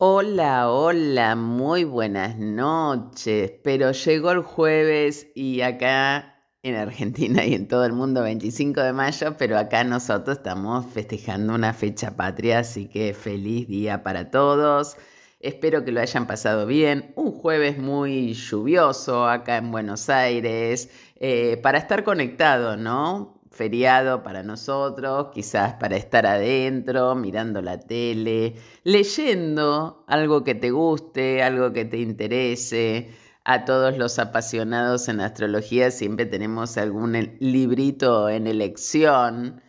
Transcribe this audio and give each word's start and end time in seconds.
Hola, 0.00 0.70
hola, 0.70 1.34
muy 1.34 1.82
buenas 1.82 2.38
noches. 2.38 3.52
Pero 3.64 3.90
llegó 3.90 4.30
el 4.30 4.42
jueves 4.42 5.26
y 5.34 5.60
acá 5.62 6.36
en 6.62 6.76
Argentina 6.76 7.44
y 7.46 7.54
en 7.54 7.66
todo 7.66 7.84
el 7.84 7.92
mundo 7.92 8.22
25 8.22 8.80
de 8.80 8.92
mayo, 8.92 9.36
pero 9.36 9.58
acá 9.58 9.82
nosotros 9.82 10.36
estamos 10.36 10.86
festejando 10.86 11.52
una 11.54 11.72
fecha 11.74 12.16
patria, 12.16 12.60
así 12.60 12.88
que 12.88 13.12
feliz 13.12 13.66
día 13.66 14.04
para 14.04 14.30
todos. 14.30 14.96
Espero 15.40 15.84
que 15.84 15.90
lo 15.90 16.00
hayan 16.00 16.28
pasado 16.28 16.64
bien. 16.66 17.12
Un 17.16 17.32
jueves 17.32 17.78
muy 17.78 18.34
lluvioso 18.34 19.26
acá 19.28 19.56
en 19.56 19.72
Buenos 19.72 20.08
Aires, 20.08 20.90
eh, 21.16 21.56
para 21.60 21.78
estar 21.78 22.04
conectado, 22.04 22.76
¿no? 22.76 23.37
Feriado 23.50 24.22
para 24.22 24.42
nosotros, 24.42 25.28
quizás 25.32 25.74
para 25.74 25.96
estar 25.96 26.26
adentro, 26.26 27.14
mirando 27.14 27.62
la 27.62 27.78
tele, 27.78 28.54
leyendo 28.84 30.04
algo 30.06 30.44
que 30.44 30.54
te 30.54 30.70
guste, 30.70 31.42
algo 31.42 31.72
que 31.72 31.84
te 31.84 31.98
interese. 31.98 33.10
A 33.44 33.64
todos 33.64 33.96
los 33.96 34.18
apasionados 34.18 35.08
en 35.08 35.20
astrología 35.20 35.90
siempre 35.90 36.26
tenemos 36.26 36.76
algún 36.76 37.12
librito 37.40 38.28
en 38.28 38.46
elección 38.46 39.62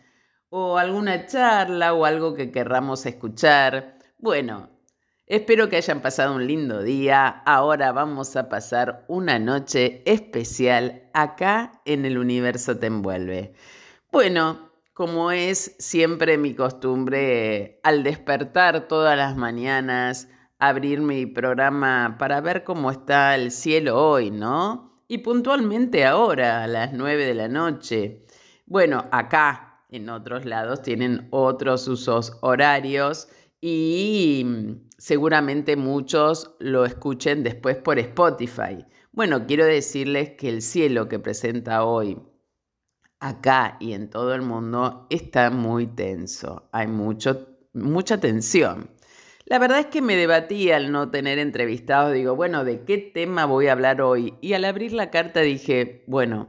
o 0.50 0.78
alguna 0.78 1.26
charla 1.26 1.94
o 1.94 2.04
algo 2.04 2.34
que 2.34 2.50
querramos 2.50 3.06
escuchar. 3.06 3.98
Bueno, 4.18 4.69
Espero 5.30 5.68
que 5.68 5.76
hayan 5.76 6.02
pasado 6.02 6.34
un 6.34 6.44
lindo 6.44 6.82
día. 6.82 7.28
Ahora 7.28 7.92
vamos 7.92 8.34
a 8.34 8.48
pasar 8.48 9.04
una 9.06 9.38
noche 9.38 10.02
especial 10.04 11.08
acá 11.14 11.80
en 11.84 12.04
el 12.04 12.18
universo 12.18 12.76
te 12.78 12.88
envuelve. 12.88 13.54
Bueno, 14.10 14.72
como 14.92 15.30
es 15.30 15.76
siempre 15.78 16.36
mi 16.36 16.56
costumbre, 16.56 17.78
al 17.84 18.02
despertar 18.02 18.88
todas 18.88 19.16
las 19.16 19.36
mañanas, 19.36 20.28
abrir 20.58 21.00
mi 21.00 21.26
programa 21.26 22.16
para 22.18 22.40
ver 22.40 22.64
cómo 22.64 22.90
está 22.90 23.36
el 23.36 23.52
cielo 23.52 24.04
hoy, 24.04 24.32
¿no? 24.32 25.00
Y 25.06 25.18
puntualmente 25.18 26.06
ahora, 26.06 26.64
a 26.64 26.66
las 26.66 26.92
9 26.92 27.24
de 27.24 27.34
la 27.34 27.46
noche. 27.46 28.26
Bueno, 28.66 29.06
acá, 29.12 29.84
en 29.90 30.08
otros 30.08 30.44
lados, 30.44 30.82
tienen 30.82 31.28
otros 31.30 31.86
usos 31.86 32.36
horarios 32.40 33.28
y 33.60 34.44
seguramente 35.00 35.76
muchos 35.76 36.54
lo 36.58 36.84
escuchen 36.84 37.42
después 37.42 37.78
por 37.78 37.98
Spotify. 37.98 38.84
Bueno, 39.12 39.46
quiero 39.46 39.64
decirles 39.64 40.32
que 40.36 40.50
el 40.50 40.60
cielo 40.60 41.08
que 41.08 41.18
presenta 41.18 41.84
hoy 41.84 42.18
acá 43.18 43.78
y 43.80 43.94
en 43.94 44.10
todo 44.10 44.34
el 44.34 44.42
mundo 44.42 45.06
está 45.08 45.50
muy 45.50 45.86
tenso. 45.86 46.68
Hay 46.72 46.86
mucho, 46.86 47.48
mucha 47.72 48.20
tensión. 48.20 48.90
La 49.46 49.58
verdad 49.58 49.80
es 49.80 49.86
que 49.86 50.02
me 50.02 50.16
debatí 50.16 50.70
al 50.70 50.92
no 50.92 51.10
tener 51.10 51.38
entrevistados. 51.38 52.12
Digo, 52.12 52.36
bueno, 52.36 52.64
¿de 52.64 52.84
qué 52.84 52.98
tema 52.98 53.46
voy 53.46 53.68
a 53.68 53.72
hablar 53.72 54.02
hoy? 54.02 54.34
Y 54.42 54.52
al 54.52 54.66
abrir 54.66 54.92
la 54.92 55.10
carta 55.10 55.40
dije, 55.40 56.04
bueno, 56.08 56.48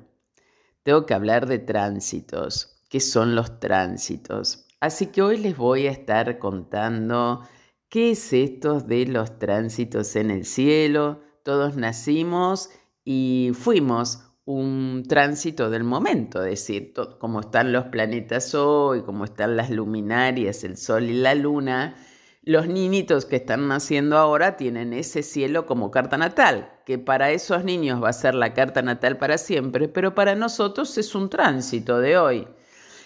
tengo 0.84 1.06
que 1.06 1.14
hablar 1.14 1.48
de 1.48 1.60
tránsitos. 1.60 2.84
¿Qué 2.90 3.00
son 3.00 3.34
los 3.34 3.62
tránsitos? 3.62 4.66
Así 4.82 5.08
que 5.08 5.22
hoy 5.22 5.38
les 5.38 5.56
voy 5.56 5.88
a 5.88 5.92
estar 5.92 6.38
contando 6.38 7.48
qué 7.92 8.12
es 8.12 8.32
esto 8.32 8.80
de 8.80 9.06
los 9.06 9.38
tránsitos 9.38 10.16
en 10.16 10.32
el 10.32 10.46
cielo. 10.46 11.20
Todos 11.44 11.76
nacimos 11.76 12.70
y 13.04 13.52
fuimos 13.54 14.24
un 14.46 15.04
tránsito 15.08 15.70
del 15.70 15.84
momento, 15.84 16.40
es 16.44 16.52
decir, 16.52 16.94
cómo 17.20 17.42
están 17.42 17.74
los 17.74 17.86
planetas 17.86 18.56
hoy, 18.56 19.04
cómo 19.04 19.26
están 19.26 19.58
las 19.58 19.70
luminarias, 19.70 20.64
el 20.64 20.78
Sol 20.78 21.04
y 21.04 21.14
la 21.14 21.36
Luna, 21.36 21.96
los 22.44 22.68
niñitos 22.68 23.26
que 23.26 23.36
están 23.36 23.68
naciendo 23.68 24.18
ahora 24.18 24.56
tienen 24.56 24.94
ese 24.94 25.22
cielo 25.22 25.66
como 25.66 25.92
carta 25.92 26.18
natal, 26.18 26.72
que 26.86 26.98
para 26.98 27.32
esos 27.32 27.66
niños 27.66 28.02
va 28.02 28.10
a 28.10 28.14
ser 28.14 28.36
la 28.36 28.54
carta 28.54 28.82
natal 28.82 29.18
para 29.18 29.38
siempre, 29.38 29.90
pero 29.90 30.16
para 30.16 30.34
nosotros 30.36 30.98
es 30.98 31.14
un 31.14 31.30
tránsito 31.30 32.00
de 32.00 32.18
hoy. 32.18 32.48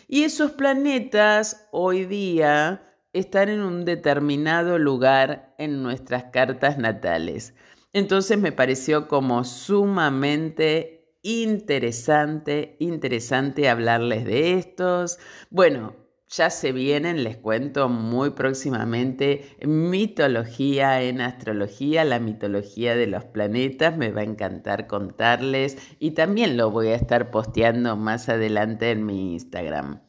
Y 0.08 0.24
esos 0.24 0.52
planetas 0.52 1.68
hoy 1.72 2.06
día 2.06 2.86
están 3.20 3.48
en 3.48 3.62
un 3.62 3.86
determinado 3.86 4.78
lugar 4.78 5.56
en 5.58 5.82
nuestras 5.82 6.26
cartas 6.26 6.78
natales. 6.78 7.56
Entonces 7.94 8.38
me 8.38 8.52
pareció 8.52 9.08
como 9.08 9.46
sumamente 9.46 11.18
interesante, 11.24 12.76
interesante 12.80 13.70
hablarles 13.70 14.26
de 14.26 14.56
estos. 14.56 15.18
Bueno, 15.50 15.96
ya 16.28 16.50
se 16.50 16.74
vienen, 16.74 17.24
les 17.24 17.38
cuento 17.38 17.88
muy 17.88 18.32
próximamente, 18.32 19.56
mitología 19.66 21.02
en 21.02 21.22
astrología, 21.22 22.04
la 22.04 22.20
mitología 22.20 22.98
de 22.98 23.08
los 23.08 23.24
planetas, 23.24 23.96
me 23.96 24.12
va 24.12 24.22
a 24.22 24.26
encantar 24.26 24.88
contarles 24.88 25.78
y 26.00 26.12
también 26.12 26.58
lo 26.58 26.72
voy 26.72 26.90
a 26.90 26.96
estar 26.96 27.32
posteando 27.32 27.96
más 27.96 28.28
adelante 28.28 28.92
en 28.92 29.06
mi 29.06 29.34
Instagram. 29.34 30.02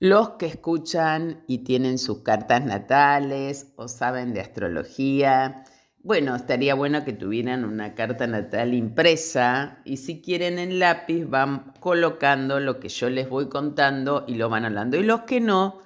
Los 0.00 0.30
que 0.30 0.46
escuchan 0.46 1.42
y 1.48 1.58
tienen 1.58 1.98
sus 1.98 2.22
cartas 2.22 2.64
natales 2.64 3.72
o 3.76 3.88
saben 3.88 4.32
de 4.32 4.40
astrología, 4.40 5.64
bueno, 6.00 6.36
estaría 6.36 6.74
bueno 6.74 7.04
que 7.04 7.12
tuvieran 7.12 7.64
una 7.64 7.94
carta 7.94 8.26
natal 8.28 8.74
impresa 8.74 9.80
y 9.84 9.96
si 9.96 10.22
quieren 10.22 10.58
en 10.60 10.78
lápiz 10.78 11.24
van 11.24 11.72
colocando 11.80 12.60
lo 12.60 12.78
que 12.78 12.88
yo 12.88 13.10
les 13.10 13.28
voy 13.28 13.48
contando 13.48 14.24
y 14.28 14.36
lo 14.36 14.48
van 14.48 14.64
hablando. 14.64 14.96
Y 14.96 15.02
los 15.02 15.22
que 15.22 15.40
no, 15.40 15.80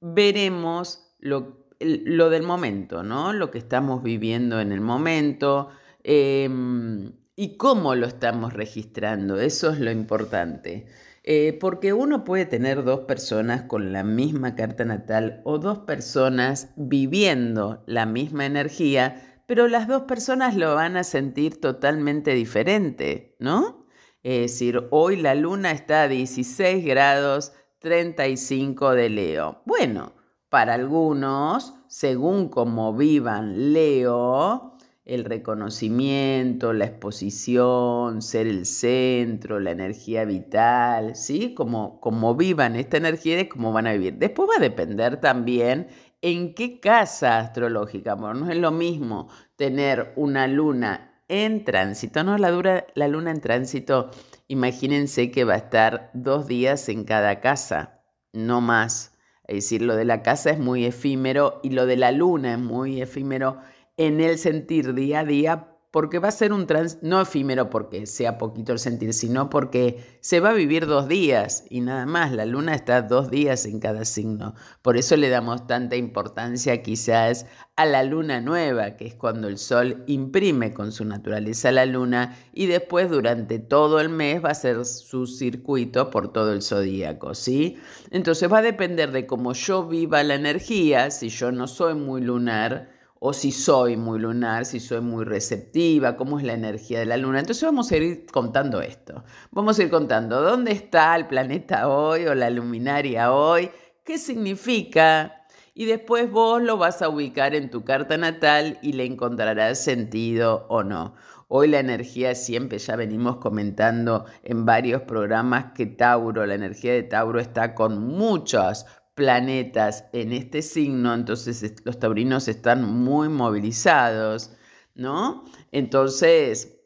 veremos 0.00 1.14
lo, 1.18 1.64
del 1.80 2.42
momento, 2.42 3.02
¿no? 3.02 3.32
Lo 3.32 3.50
que 3.50 3.58
estamos 3.58 4.02
viviendo 4.02 4.60
en 4.60 4.72
el 4.72 4.80
momento 4.82 5.70
em, 6.04 7.12
y 7.34 7.56
cómo 7.56 7.94
lo 7.94 8.06
estamos 8.06 8.52
registrando. 8.52 9.40
Eso 9.40 9.70
es 9.70 9.80
lo 9.80 9.90
importante. 9.90 10.86
Eh, 11.30 11.58
porque 11.60 11.92
uno 11.92 12.24
puede 12.24 12.46
tener 12.46 12.84
dos 12.84 13.00
personas 13.00 13.64
con 13.64 13.92
la 13.92 14.02
misma 14.02 14.54
carta 14.54 14.86
natal 14.86 15.42
o 15.44 15.58
dos 15.58 15.80
personas 15.80 16.70
viviendo 16.76 17.82
la 17.86 18.06
misma 18.06 18.46
energía 18.46 19.28
pero 19.48 19.66
las 19.66 19.88
dos 19.88 20.02
personas 20.02 20.56
lo 20.56 20.74
van 20.74 20.98
a 20.98 21.04
sentir 21.04 21.58
totalmente 21.58 22.34
diferente, 22.34 23.34
¿no? 23.38 23.86
Es 24.22 24.40
decir, 24.40 24.86
hoy 24.90 25.16
la 25.16 25.34
luna 25.34 25.70
está 25.70 26.02
a 26.02 26.08
16 26.08 26.84
grados 26.84 27.54
35 27.78 28.90
de 28.90 29.08
Leo. 29.08 29.62
Bueno, 29.64 30.12
para 30.50 30.74
algunos, 30.74 31.72
según 31.88 32.50
como 32.50 32.94
vivan 32.94 33.72
Leo, 33.72 34.76
el 35.08 35.24
reconocimiento, 35.24 36.72
la 36.72 36.84
exposición, 36.84 38.20
ser 38.20 38.46
el 38.46 38.66
centro, 38.66 39.58
la 39.58 39.70
energía 39.70 40.24
vital, 40.26 41.16
¿sí? 41.16 41.54
Como, 41.54 41.98
como 42.00 42.36
vivan 42.36 42.76
esta 42.76 42.98
energía 42.98 43.40
es 43.40 43.48
como 43.48 43.72
van 43.72 43.86
a 43.86 43.92
vivir. 43.92 44.14
Después 44.18 44.50
va 44.50 44.58
a 44.58 44.62
depender 44.62 45.18
también 45.18 45.88
en 46.20 46.54
qué 46.54 46.78
casa 46.78 47.38
astrológica, 47.38 48.16
no 48.16 48.50
es 48.50 48.58
lo 48.58 48.70
mismo 48.70 49.28
tener 49.56 50.12
una 50.16 50.46
luna 50.46 51.22
en 51.28 51.64
tránsito, 51.64 52.22
no 52.24 52.36
la, 52.38 52.50
dura, 52.50 52.86
la 52.94 53.08
luna 53.08 53.30
en 53.30 53.40
tránsito, 53.40 54.10
imagínense 54.46 55.30
que 55.30 55.44
va 55.44 55.54
a 55.54 55.58
estar 55.58 56.10
dos 56.12 56.46
días 56.46 56.88
en 56.88 57.04
cada 57.04 57.40
casa, 57.40 58.02
no 58.32 58.60
más. 58.60 59.14
Es 59.44 59.56
decir, 59.56 59.82
lo 59.82 59.96
de 59.96 60.04
la 60.04 60.22
casa 60.22 60.50
es 60.50 60.58
muy 60.58 60.84
efímero 60.84 61.60
y 61.62 61.70
lo 61.70 61.86
de 61.86 61.96
la 61.96 62.12
luna 62.12 62.52
es 62.52 62.58
muy 62.58 63.00
efímero 63.00 63.58
en 63.98 64.20
el 64.20 64.38
sentir 64.38 64.94
día 64.94 65.20
a 65.20 65.24
día 65.24 65.74
porque 65.90 66.18
va 66.18 66.28
a 66.28 66.32
ser 66.32 66.52
un 66.52 66.66
trans, 66.66 66.98
no 67.00 67.20
efímero 67.20 67.70
porque 67.70 68.06
sea 68.06 68.36
poquito 68.36 68.72
el 68.72 68.78
sentir, 68.78 69.14
sino 69.14 69.48
porque 69.48 70.18
se 70.20 70.38
va 70.38 70.50
a 70.50 70.54
vivir 70.54 70.86
dos 70.86 71.08
días 71.08 71.64
y 71.70 71.80
nada 71.80 72.04
más, 72.04 72.30
la 72.32 72.44
luna 72.44 72.74
está 72.74 73.00
dos 73.00 73.30
días 73.30 73.64
en 73.64 73.80
cada 73.80 74.04
signo. 74.04 74.54
Por 74.82 74.98
eso 74.98 75.16
le 75.16 75.30
damos 75.30 75.66
tanta 75.66 75.96
importancia 75.96 76.82
quizás 76.82 77.46
a 77.74 77.86
la 77.86 78.02
luna 78.02 78.42
nueva, 78.42 78.96
que 78.96 79.06
es 79.06 79.14
cuando 79.14 79.48
el 79.48 79.56
sol 79.56 80.04
imprime 80.06 80.74
con 80.74 80.92
su 80.92 81.06
naturaleza 81.06 81.72
la 81.72 81.86
luna 81.86 82.36
y 82.52 82.66
después 82.66 83.08
durante 83.08 83.58
todo 83.58 83.98
el 83.98 84.10
mes 84.10 84.44
va 84.44 84.50
a 84.50 84.54
ser 84.54 84.84
su 84.84 85.26
circuito 85.26 86.10
por 86.10 86.32
todo 86.32 86.52
el 86.52 86.60
zodíaco, 86.60 87.34
¿sí? 87.34 87.78
Entonces 88.10 88.52
va 88.52 88.58
a 88.58 88.62
depender 88.62 89.10
de 89.10 89.26
cómo 89.26 89.54
yo 89.54 89.88
viva 89.88 90.22
la 90.22 90.34
energía, 90.34 91.10
si 91.10 91.30
yo 91.30 91.50
no 91.50 91.66
soy 91.66 91.94
muy 91.94 92.20
lunar, 92.20 92.97
o 93.20 93.32
si 93.32 93.52
soy 93.52 93.96
muy 93.96 94.18
lunar, 94.18 94.64
si 94.64 94.80
soy 94.80 95.00
muy 95.00 95.24
receptiva, 95.24 96.16
cómo 96.16 96.38
es 96.38 96.44
la 96.44 96.52
energía 96.54 97.00
de 97.00 97.06
la 97.06 97.16
luna. 97.16 97.40
Entonces 97.40 97.64
vamos 97.64 97.90
a 97.90 97.96
ir 97.96 98.26
contando 98.26 98.80
esto. 98.80 99.24
Vamos 99.50 99.78
a 99.78 99.82
ir 99.82 99.90
contando 99.90 100.40
dónde 100.40 100.72
está 100.72 101.16
el 101.16 101.26
planeta 101.26 101.88
hoy 101.88 102.26
o 102.26 102.34
la 102.34 102.50
luminaria 102.50 103.32
hoy, 103.32 103.70
qué 104.04 104.18
significa. 104.18 105.34
Y 105.74 105.84
después 105.84 106.30
vos 106.30 106.60
lo 106.60 106.76
vas 106.76 107.02
a 107.02 107.08
ubicar 107.08 107.54
en 107.54 107.70
tu 107.70 107.84
carta 107.84 108.16
natal 108.16 108.78
y 108.82 108.94
le 108.94 109.04
encontrarás 109.04 109.78
sentido 109.78 110.66
o 110.68 110.82
no. 110.82 111.14
Hoy 111.50 111.68
la 111.68 111.78
energía 111.78 112.34
siempre, 112.34 112.78
ya 112.78 112.94
venimos 112.94 113.36
comentando 113.36 114.26
en 114.42 114.66
varios 114.66 115.02
programas 115.02 115.72
que 115.72 115.86
Tauro, 115.86 116.44
la 116.44 116.54
energía 116.54 116.92
de 116.92 117.04
Tauro 117.04 117.40
está 117.40 117.74
con 117.74 118.06
muchos 118.06 118.84
planetas 119.18 120.04
en 120.12 120.32
este 120.32 120.62
signo, 120.62 121.12
entonces 121.12 121.74
los 121.84 121.98
taurinos 121.98 122.46
están 122.46 122.84
muy 122.84 123.28
movilizados, 123.28 124.52
¿no? 124.94 125.44
Entonces, 125.72 126.78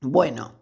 bueno, 0.00 0.60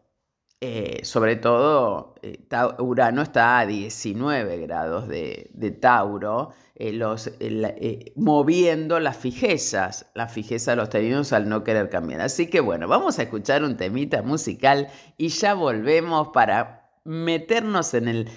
eh, 0.61 1.01
sobre 1.05 1.37
todo 1.37 2.17
eh, 2.21 2.47
Urano 2.81 3.23
está 3.23 3.61
a 3.61 3.67
19 3.67 4.59
grados 4.59 5.09
de, 5.09 5.79
Tauro, 5.81 6.51
eh, 6.75 8.13
moviendo 8.15 9.01
las 9.01 9.17
fijezas, 9.17 10.11
la 10.15 10.29
fijeza 10.29 10.73
de 10.73 10.77
los 10.77 10.91
taurinos 10.91 11.33
al 11.33 11.49
no 11.49 11.65
querer 11.65 11.89
cambiar. 11.89 12.21
Así 12.21 12.51
que 12.51 12.61
bueno, 12.61 12.89
vamos 12.89 13.19
a 13.19 13.23
escuchar 13.23 13.65
un 13.65 13.79
temita 13.79 14.21
musical 14.23 14.89
y 15.17 15.29
ya 15.29 15.55
volvemos 15.55 16.29
para 16.35 16.91
meternos 17.05 17.95
en 17.95 18.09
el 18.09 18.29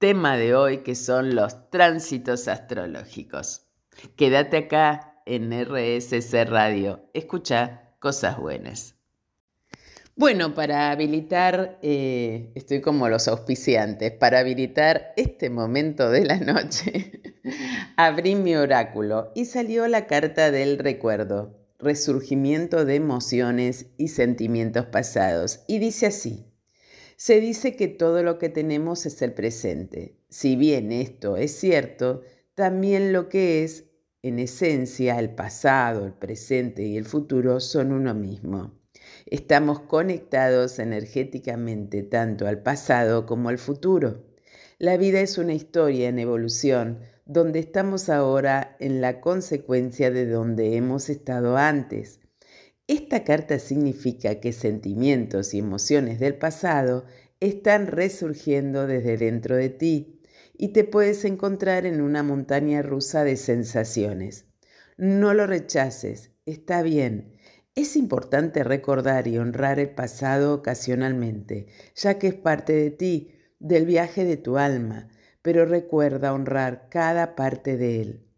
tema 0.00 0.38
de 0.38 0.54
hoy 0.54 0.78
que 0.78 0.94
son 0.94 1.34
los 1.34 1.68
tránsitos 1.68 2.48
astrológicos. 2.48 3.66
Quédate 4.16 4.56
acá 4.56 5.22
en 5.26 5.52
RSC 5.52 6.46
Radio, 6.46 7.10
escucha 7.12 7.92
cosas 7.98 8.38
buenas. 8.38 8.94
Bueno, 10.16 10.54
para 10.54 10.90
habilitar, 10.90 11.78
eh, 11.82 12.50
estoy 12.54 12.80
como 12.80 13.10
los 13.10 13.28
auspiciantes, 13.28 14.10
para 14.12 14.38
habilitar 14.38 15.12
este 15.18 15.50
momento 15.50 16.08
de 16.08 16.24
la 16.24 16.38
noche, 16.38 17.20
abrí 17.96 18.36
mi 18.36 18.56
oráculo 18.56 19.32
y 19.34 19.44
salió 19.44 19.86
la 19.86 20.06
carta 20.06 20.50
del 20.50 20.78
recuerdo, 20.78 21.60
resurgimiento 21.78 22.86
de 22.86 22.94
emociones 22.94 23.86
y 23.98 24.08
sentimientos 24.08 24.86
pasados. 24.86 25.60
Y 25.68 25.78
dice 25.78 26.06
así, 26.06 26.49
se 27.20 27.38
dice 27.38 27.76
que 27.76 27.86
todo 27.86 28.22
lo 28.22 28.38
que 28.38 28.48
tenemos 28.48 29.04
es 29.04 29.20
el 29.20 29.34
presente. 29.34 30.16
Si 30.30 30.56
bien 30.56 30.90
esto 30.90 31.36
es 31.36 31.54
cierto, 31.54 32.22
también 32.54 33.12
lo 33.12 33.28
que 33.28 33.62
es, 33.62 33.84
en 34.22 34.38
esencia, 34.38 35.18
el 35.18 35.34
pasado, 35.34 36.06
el 36.06 36.14
presente 36.14 36.82
y 36.82 36.96
el 36.96 37.04
futuro 37.04 37.60
son 37.60 37.92
uno 37.92 38.14
mismo. 38.14 38.72
Estamos 39.26 39.80
conectados 39.80 40.78
energéticamente 40.78 42.02
tanto 42.04 42.46
al 42.46 42.62
pasado 42.62 43.26
como 43.26 43.50
al 43.50 43.58
futuro. 43.58 44.24
La 44.78 44.96
vida 44.96 45.20
es 45.20 45.36
una 45.36 45.52
historia 45.52 46.08
en 46.08 46.20
evolución 46.20 47.00
donde 47.26 47.58
estamos 47.58 48.08
ahora 48.08 48.78
en 48.80 49.02
la 49.02 49.20
consecuencia 49.20 50.10
de 50.10 50.24
donde 50.24 50.74
hemos 50.74 51.10
estado 51.10 51.58
antes. 51.58 52.19
Esta 52.90 53.22
carta 53.22 53.60
significa 53.60 54.40
que 54.40 54.52
sentimientos 54.52 55.54
y 55.54 55.60
emociones 55.60 56.18
del 56.18 56.34
pasado 56.34 57.04
están 57.38 57.86
resurgiendo 57.86 58.88
desde 58.88 59.16
dentro 59.16 59.54
de 59.54 59.68
ti 59.68 60.20
y 60.58 60.72
te 60.72 60.82
puedes 60.82 61.24
encontrar 61.24 61.86
en 61.86 62.00
una 62.00 62.24
montaña 62.24 62.82
rusa 62.82 63.22
de 63.22 63.36
sensaciones. 63.36 64.46
No 64.96 65.34
lo 65.34 65.46
rechaces, 65.46 66.32
está 66.46 66.82
bien. 66.82 67.36
Es 67.76 67.94
importante 67.94 68.64
recordar 68.64 69.28
y 69.28 69.38
honrar 69.38 69.78
el 69.78 69.90
pasado 69.90 70.52
ocasionalmente, 70.52 71.68
ya 71.94 72.18
que 72.18 72.26
es 72.26 72.34
parte 72.34 72.72
de 72.72 72.90
ti, 72.90 73.36
del 73.60 73.86
viaje 73.86 74.24
de 74.24 74.36
tu 74.36 74.58
alma, 74.58 75.06
pero 75.42 75.64
recuerda 75.64 76.34
honrar 76.34 76.88
cada 76.90 77.36
parte 77.36 77.76
de 77.76 78.02
él 78.02 78.29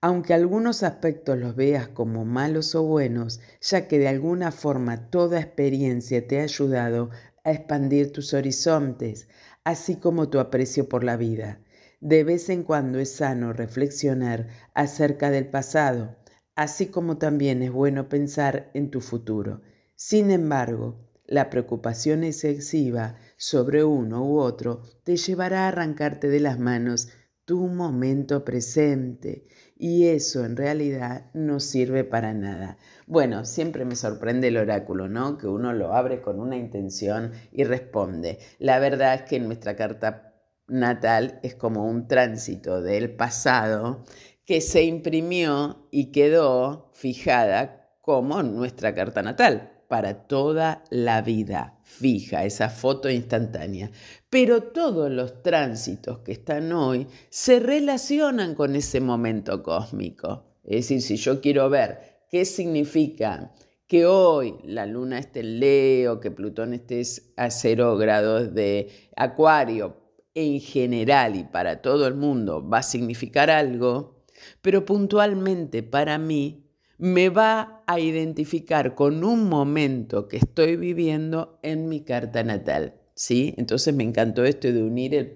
aunque 0.00 0.34
algunos 0.34 0.82
aspectos 0.82 1.38
los 1.38 1.56
veas 1.56 1.88
como 1.88 2.24
malos 2.24 2.74
o 2.74 2.82
buenos, 2.82 3.40
ya 3.60 3.88
que 3.88 3.98
de 3.98 4.08
alguna 4.08 4.52
forma 4.52 5.10
toda 5.10 5.40
experiencia 5.40 6.26
te 6.26 6.40
ha 6.40 6.44
ayudado 6.44 7.10
a 7.44 7.52
expandir 7.52 8.12
tus 8.12 8.34
horizontes, 8.34 9.28
así 9.64 9.96
como 9.96 10.28
tu 10.28 10.38
aprecio 10.38 10.88
por 10.88 11.02
la 11.02 11.16
vida. 11.16 11.60
De 12.00 12.24
vez 12.24 12.50
en 12.50 12.62
cuando 12.62 12.98
es 12.98 13.14
sano 13.14 13.52
reflexionar 13.52 14.48
acerca 14.74 15.30
del 15.30 15.48
pasado, 15.48 16.16
así 16.54 16.86
como 16.86 17.18
también 17.18 17.62
es 17.62 17.72
bueno 17.72 18.08
pensar 18.08 18.70
en 18.74 18.90
tu 18.90 19.00
futuro. 19.00 19.62
Sin 19.94 20.30
embargo, 20.30 21.06
la 21.24 21.50
preocupación 21.50 22.22
excesiva 22.22 23.16
sobre 23.36 23.82
uno 23.82 24.24
u 24.24 24.38
otro 24.38 24.82
te 25.04 25.16
llevará 25.16 25.64
a 25.64 25.68
arrancarte 25.68 26.28
de 26.28 26.40
las 26.40 26.58
manos 26.58 27.08
tu 27.44 27.68
momento 27.68 28.44
presente 28.44 29.46
y 29.78 30.06
eso 30.06 30.44
en 30.44 30.56
realidad 30.56 31.26
no 31.34 31.60
sirve 31.60 32.04
para 32.04 32.32
nada. 32.32 32.78
Bueno, 33.06 33.44
siempre 33.44 33.84
me 33.84 33.96
sorprende 33.96 34.48
el 34.48 34.56
oráculo, 34.56 35.08
¿no? 35.08 35.38
Que 35.38 35.46
uno 35.46 35.72
lo 35.72 35.94
abre 35.94 36.20
con 36.22 36.40
una 36.40 36.56
intención 36.56 37.32
y 37.52 37.64
responde. 37.64 38.38
La 38.58 38.78
verdad 38.78 39.14
es 39.14 39.22
que 39.22 39.38
nuestra 39.38 39.76
carta 39.76 40.34
natal 40.66 41.38
es 41.42 41.54
como 41.54 41.86
un 41.86 42.08
tránsito 42.08 42.82
del 42.82 43.14
pasado 43.14 44.04
que 44.44 44.60
se 44.60 44.84
imprimió 44.84 45.88
y 45.90 46.12
quedó 46.12 46.90
fijada 46.94 47.98
como 48.00 48.42
nuestra 48.42 48.94
carta 48.94 49.22
natal 49.22 49.72
para 49.88 50.26
toda 50.26 50.84
la 50.90 51.22
vida, 51.22 51.75
fija, 51.86 52.44
esa 52.44 52.68
foto 52.68 53.08
instantánea. 53.08 53.90
Pero 54.28 54.64
todos 54.64 55.10
los 55.10 55.42
tránsitos 55.42 56.18
que 56.18 56.32
están 56.32 56.72
hoy 56.72 57.06
se 57.30 57.60
relacionan 57.60 58.54
con 58.54 58.74
ese 58.74 59.00
momento 59.00 59.62
cósmico. 59.62 60.44
Es 60.64 60.88
decir, 60.88 61.00
si 61.00 61.16
yo 61.16 61.40
quiero 61.40 61.70
ver 61.70 62.26
qué 62.28 62.44
significa 62.44 63.52
que 63.86 64.04
hoy 64.04 64.56
la 64.64 64.84
luna 64.84 65.20
esté 65.20 65.40
en 65.40 65.60
Leo, 65.60 66.18
que 66.18 66.32
Plutón 66.32 66.74
esté 66.74 67.02
a 67.36 67.50
cero 67.50 67.96
grados 67.96 68.52
de 68.52 68.90
Acuario, 69.16 69.96
en 70.34 70.60
general 70.60 71.36
y 71.36 71.44
para 71.44 71.80
todo 71.80 72.06
el 72.06 72.14
mundo 72.14 72.68
va 72.68 72.78
a 72.78 72.82
significar 72.82 73.48
algo, 73.48 74.26
pero 74.60 74.84
puntualmente 74.84 75.82
para 75.84 76.18
mí 76.18 76.65
me 76.98 77.28
va 77.28 77.82
a 77.86 78.00
identificar 78.00 78.94
con 78.94 79.24
un 79.24 79.48
momento 79.48 80.28
que 80.28 80.38
estoy 80.38 80.76
viviendo 80.76 81.58
en 81.62 81.88
mi 81.88 82.00
carta 82.00 82.42
natal. 82.42 82.94
¿sí? 83.16 83.54
Entonces 83.56 83.94
me 83.94 84.04
encantó 84.04 84.44
esto 84.44 84.72
de 84.72 84.82
unir 84.82 85.14
el, 85.14 85.32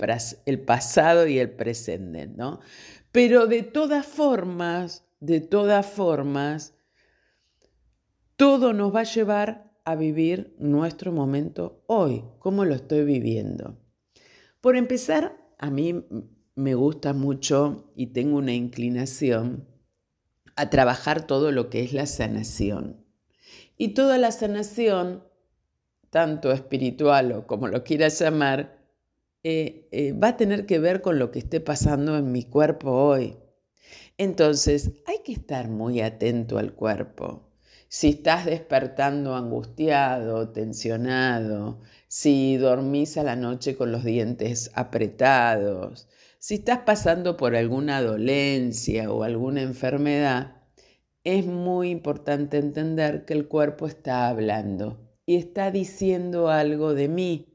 el 0.47 0.61
pasado 0.61 1.27
y 1.27 1.39
el 1.39 1.51
presente, 1.51 2.29
¿no? 2.29 2.61
Pero 3.11 3.47
de 3.47 3.63
todas 3.63 4.07
formas, 4.07 5.05
de 5.19 5.41
todas 5.41 5.85
formas, 5.87 6.75
todo 8.37 8.73
nos 8.73 8.95
va 8.95 9.01
a 9.01 9.05
llevar 9.05 9.73
a 9.85 9.97
vivir 9.97 10.55
nuestro 10.59 11.11
momento 11.11 11.83
hoy, 11.87 12.23
como 12.39 12.65
lo 12.65 12.75
estoy 12.75 13.05
viviendo. 13.05 13.77
Por 14.61 14.77
empezar, 14.77 15.37
a 15.59 15.71
mí 15.71 16.07
me 16.55 16.75
gusta 16.75 17.13
mucho 17.13 17.91
y 17.97 18.09
tengo 18.09 18.37
una 18.37 18.53
inclinación 18.53 19.67
a 20.61 20.71
trabajar 20.71 21.27
todo 21.27 21.53
lo 21.53 21.71
que 21.71 21.83
es 21.83 21.93
la 21.93 22.07
sanación. 22.07 23.05
Y 23.77 23.95
toda 23.95 24.19
la 24.19 24.31
sanación, 24.31 25.25
tanto 26.11 26.53
espiritual 26.53 27.33
o 27.33 27.47
como 27.47 27.69
lo 27.69 27.83
quieras 27.83 28.19
llamar, 28.19 28.79
eh, 29.43 29.89
eh, 29.91 30.13
va 30.13 30.29
a 30.29 30.37
tener 30.37 30.67
que 30.67 30.79
ver 30.79 31.01
con 31.01 31.19
lo 31.19 31.31
que 31.31 31.39
esté 31.39 31.61
pasando 31.61 32.19
en 32.19 32.31
mi 32.31 32.45
cuerpo 32.45 32.91
hoy. 32.91 33.37
Entonces, 34.19 34.91
hay 35.07 35.21
que 35.25 35.33
estar 35.33 35.69
muy 35.69 36.03
atento 36.03 36.59
al 36.59 36.75
cuerpo. 36.75 37.49
Si 37.89 38.11
estás 38.11 38.45
despertando 38.45 39.35
angustiado, 39.35 40.51
tensionado, 40.51 41.81
si 42.07 42.59
dormís 42.59 43.17
a 43.17 43.25
la 43.25 43.35
noche 43.35 43.77
con 43.77 43.93
los 43.93 44.05
dientes 44.05 44.71
apretados, 44.75 46.07
si 46.41 46.55
estás 46.55 46.79
pasando 46.79 47.37
por 47.37 47.55
alguna 47.55 48.01
dolencia 48.01 49.13
o 49.13 49.25
alguna 49.25 49.61
enfermedad, 49.61 50.57
es 51.23 51.45
muy 51.45 51.91
importante 51.91 52.57
entender 52.57 53.27
que 53.27 53.35
el 53.35 53.47
cuerpo 53.47 53.87
está 53.87 54.27
hablando 54.27 54.99
y 55.27 55.37
está 55.37 55.71
diciendo 55.71 56.49
algo 56.49 56.95
de 56.95 57.09
mí. 57.09 57.47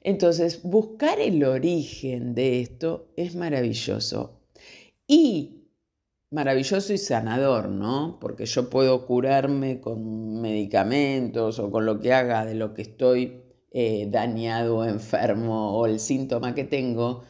Entonces, 0.00 0.64
buscar 0.64 1.20
el 1.20 1.44
origen 1.44 2.34
de 2.34 2.60
esto 2.60 3.12
es 3.16 3.36
maravilloso. 3.36 4.40
Y 5.06 5.68
maravilloso 6.32 6.92
y 6.92 6.98
sanador, 6.98 7.68
¿no? 7.68 8.18
Porque 8.20 8.46
yo 8.46 8.68
puedo 8.68 9.06
curarme 9.06 9.80
con 9.80 10.40
medicamentos 10.40 11.60
o 11.60 11.70
con 11.70 11.86
lo 11.86 12.00
que 12.00 12.12
haga 12.12 12.44
de 12.44 12.56
lo 12.56 12.74
que 12.74 12.82
estoy 12.82 13.44
eh, 13.70 14.08
dañado, 14.10 14.84
enfermo 14.84 15.78
o 15.78 15.86
el 15.86 16.00
síntoma 16.00 16.52
que 16.52 16.64
tengo, 16.64 17.22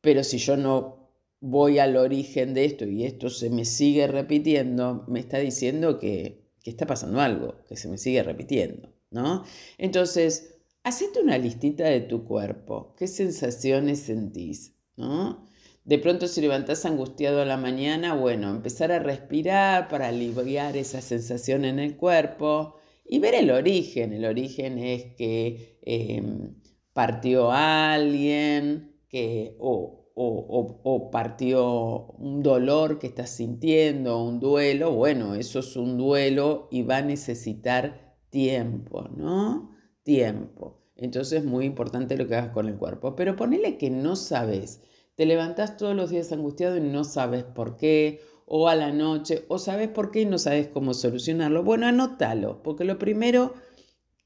pero 0.00 0.24
si 0.24 0.38
yo 0.38 0.56
no 0.56 1.10
voy 1.40 1.78
al 1.78 1.96
origen 1.96 2.54
de 2.54 2.64
esto 2.64 2.84
y 2.86 3.04
esto 3.04 3.30
se 3.30 3.50
me 3.50 3.64
sigue 3.64 4.06
repitiendo, 4.06 5.04
me 5.08 5.20
está 5.20 5.38
diciendo 5.38 5.98
que, 5.98 6.40
está 6.64 6.86
pasando 6.86 7.20
algo, 7.20 7.64
que 7.68 7.76
se 7.76 7.88
me 7.88 7.98
sigue 7.98 8.22
repitiendo, 8.22 8.92
¿no? 9.10 9.44
Entonces, 9.78 10.60
hacete 10.84 11.20
una 11.20 11.38
listita 11.38 11.84
de 11.84 12.00
tu 12.00 12.24
cuerpo, 12.24 12.94
qué 12.96 13.08
sensaciones 13.08 14.00
sentís, 14.00 14.76
¿no? 14.96 15.46
De 15.84 15.98
pronto 15.98 16.28
si 16.28 16.40
levantás 16.42 16.84
angustiado 16.84 17.40
a 17.40 17.46
la 17.46 17.56
mañana, 17.56 18.14
bueno, 18.14 18.50
empezar 18.50 18.92
a 18.92 18.98
respirar 18.98 19.88
para 19.88 20.08
aliviar 20.08 20.76
esa 20.76 21.00
sensación 21.00 21.64
en 21.64 21.78
el 21.78 21.96
cuerpo 21.96 22.76
y 23.04 23.18
ver 23.18 23.34
el 23.34 23.50
origen. 23.50 24.12
El 24.12 24.26
origen 24.26 24.78
es 24.78 25.14
que 25.16 25.78
em, 25.82 26.54
partió 26.92 27.50
alguien, 27.50 28.89
que, 29.10 29.56
o, 29.58 30.00
o, 30.14 31.10
partió 31.10 32.06
un 32.18 32.42
dolor 32.42 32.98
que 32.98 33.08
estás 33.08 33.30
sintiendo, 33.30 34.22
un 34.22 34.38
duelo, 34.38 34.92
bueno, 34.92 35.34
eso 35.34 35.58
es 35.58 35.76
un 35.76 35.98
duelo 35.98 36.68
y 36.70 36.82
va 36.82 36.98
a 36.98 37.02
necesitar 37.02 38.16
tiempo, 38.30 39.08
¿no? 39.16 39.72
Tiempo. 40.02 40.84
Entonces 40.96 41.40
es 41.40 41.44
muy 41.44 41.64
importante 41.64 42.16
lo 42.16 42.26
que 42.28 42.36
hagas 42.36 42.52
con 42.52 42.68
el 42.68 42.76
cuerpo. 42.76 43.16
Pero 43.16 43.36
ponele 43.36 43.78
que 43.78 43.90
no 43.90 44.16
sabes, 44.16 44.82
te 45.16 45.26
levantás 45.26 45.76
todos 45.76 45.96
los 45.96 46.10
días 46.10 46.32
angustiado 46.32 46.76
y 46.76 46.80
no 46.80 47.04
sabes 47.04 47.44
por 47.44 47.76
qué, 47.76 48.20
o 48.46 48.68
a 48.68 48.74
la 48.74 48.92
noche, 48.92 49.44
o 49.48 49.58
sabes 49.58 49.88
por 49.88 50.10
qué 50.10 50.22
y 50.22 50.26
no 50.26 50.38
sabes 50.38 50.68
cómo 50.68 50.94
solucionarlo. 50.94 51.64
Bueno, 51.64 51.86
anótalo, 51.86 52.62
porque 52.62 52.84
lo 52.84 52.98
primero 52.98 53.54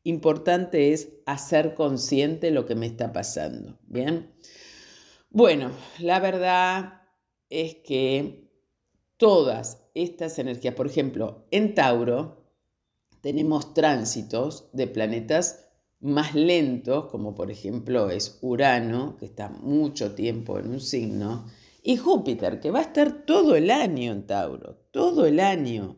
importante 0.03 0.93
es 0.93 1.13
hacer 1.27 1.75
consciente 1.75 2.51
lo 2.51 2.67
que 2.67 2.75
me 2.75 2.87
está 2.87 3.13
pasando. 3.13 3.79
Bien. 3.87 4.31
Bueno, 5.35 5.73
la 5.99 6.21
verdad 6.21 7.03
es 7.51 7.75
que 7.85 8.53
todas 9.17 9.83
estas 9.93 10.39
energías, 10.39 10.77
por 10.77 10.87
ejemplo, 10.87 11.49
en 11.51 11.75
Tauro 11.75 12.53
tenemos 13.21 13.75
tránsitos 13.75 14.71
de 14.73 14.87
planetas 14.87 15.71
más 15.99 16.37
lentos, 16.37 17.07
como 17.07 17.35
por 17.35 17.51
ejemplo 17.51 18.11
es 18.11 18.39
Urano, 18.43 19.17
que 19.17 19.25
está 19.25 19.49
mucho 19.49 20.15
tiempo 20.15 20.61
en 20.61 20.69
un 20.69 20.81
signo, 20.81 21.47
y 21.83 21.97
Júpiter, 21.97 22.61
que 22.61 22.71
va 22.71 22.79
a 22.79 22.83
estar 22.83 23.27
todo 23.27 23.57
el 23.57 23.73
año 23.73 24.13
en 24.13 24.29
Tauro, 24.29 24.87
todo 24.93 25.27
el 25.27 25.41
año. 25.41 25.97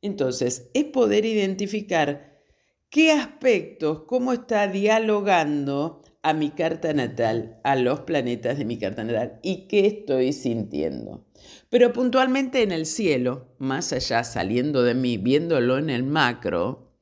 Entonces, 0.00 0.72
es 0.74 0.84
poder 0.86 1.24
identificar 1.24 2.42
qué 2.90 3.12
aspectos, 3.12 4.02
cómo 4.08 4.32
está 4.32 4.66
dialogando 4.66 6.01
a 6.22 6.32
mi 6.34 6.50
carta 6.50 6.92
natal, 6.92 7.58
a 7.64 7.76
los 7.76 8.00
planetas 8.00 8.56
de 8.58 8.64
mi 8.64 8.78
carta 8.78 9.02
natal 9.04 9.40
y 9.42 9.66
qué 9.66 9.86
estoy 9.86 10.32
sintiendo. 10.32 11.26
Pero 11.68 11.92
puntualmente 11.92 12.62
en 12.62 12.70
el 12.70 12.86
cielo, 12.86 13.54
más 13.58 13.92
allá 13.92 14.22
saliendo 14.22 14.82
de 14.82 14.94
mí, 14.94 15.18
viéndolo 15.18 15.78
en 15.78 15.90
el 15.90 16.04
macro, 16.04 16.92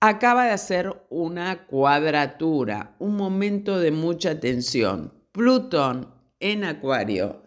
acaba 0.00 0.44
de 0.44 0.50
hacer 0.50 1.06
una 1.08 1.66
cuadratura, 1.66 2.96
un 2.98 3.16
momento 3.16 3.78
de 3.78 3.90
mucha 3.90 4.38
tensión. 4.38 5.14
Plutón 5.32 6.14
en 6.40 6.64
Acuario, 6.64 7.42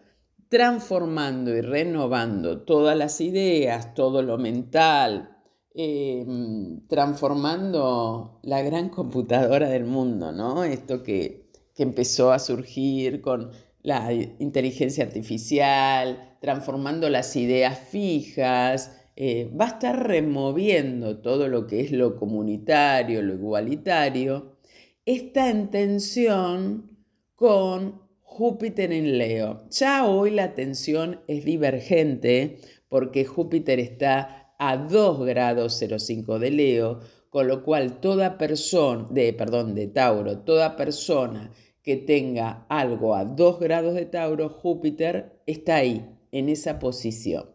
transformando 0.48 1.54
y 1.54 1.60
renovando 1.60 2.62
todas 2.62 2.96
las 2.96 3.20
ideas, 3.20 3.94
todo 3.94 4.22
lo 4.22 4.38
mental, 4.38 5.33
Em, 5.76 6.86
transformando 6.86 8.38
la 8.44 8.62
gran 8.62 8.90
computadora 8.90 9.68
del 9.68 9.84
mundo, 9.84 10.30
¿no? 10.30 10.62
Esto 10.62 11.02
que, 11.02 11.42
empezó 11.76 12.30
a 12.30 12.38
surgir 12.38 13.20
con 13.20 13.50
la 13.82 14.12
inteligencia 14.12 15.04
artificial, 15.04 16.36
transformando 16.40 17.10
las 17.10 17.34
ideas 17.34 17.76
fijas, 17.80 18.96
eh, 19.16 19.50
va 19.60 19.64
a 19.64 19.68
estar 19.70 20.06
removiendo 20.06 21.18
todo 21.20 21.48
lo 21.48 21.66
que 21.66 21.80
es 21.80 21.90
lo 21.90 22.14
comunitario, 22.14 23.22
lo 23.22 23.34
igualitario, 23.34 24.56
está 25.04 25.50
en 25.50 25.70
tensión 25.70 26.96
con 27.34 28.00
Júpiter 28.22 28.92
en 28.92 29.18
Leo. 29.18 29.64
Ya 29.70 30.06
hoy 30.06 30.30
la 30.30 30.54
tensión 30.54 31.20
es 31.26 31.44
divergente 31.44 32.58
porque 32.88 33.24
Júpiter 33.24 33.80
está 33.80 34.43
a 34.58 34.76
2 34.76 35.26
grados 35.26 35.80
05 35.80 36.38
de 36.38 36.50
Leo, 36.50 37.00
con 37.30 37.48
lo 37.48 37.64
cual 37.64 38.00
toda 38.00 38.38
persona, 38.38 39.08
de, 39.10 39.32
perdón, 39.32 39.74
de 39.74 39.88
Tauro, 39.88 40.38
toda 40.38 40.76
persona 40.76 41.50
que 41.82 41.96
tenga 41.96 42.64
algo 42.68 43.14
a 43.14 43.24
2 43.24 43.60
grados 43.60 43.94
de 43.94 44.06
Tauro, 44.06 44.48
Júpiter 44.48 45.40
está 45.46 45.76
ahí, 45.76 46.08
en 46.32 46.48
esa 46.48 46.78
posición. 46.78 47.50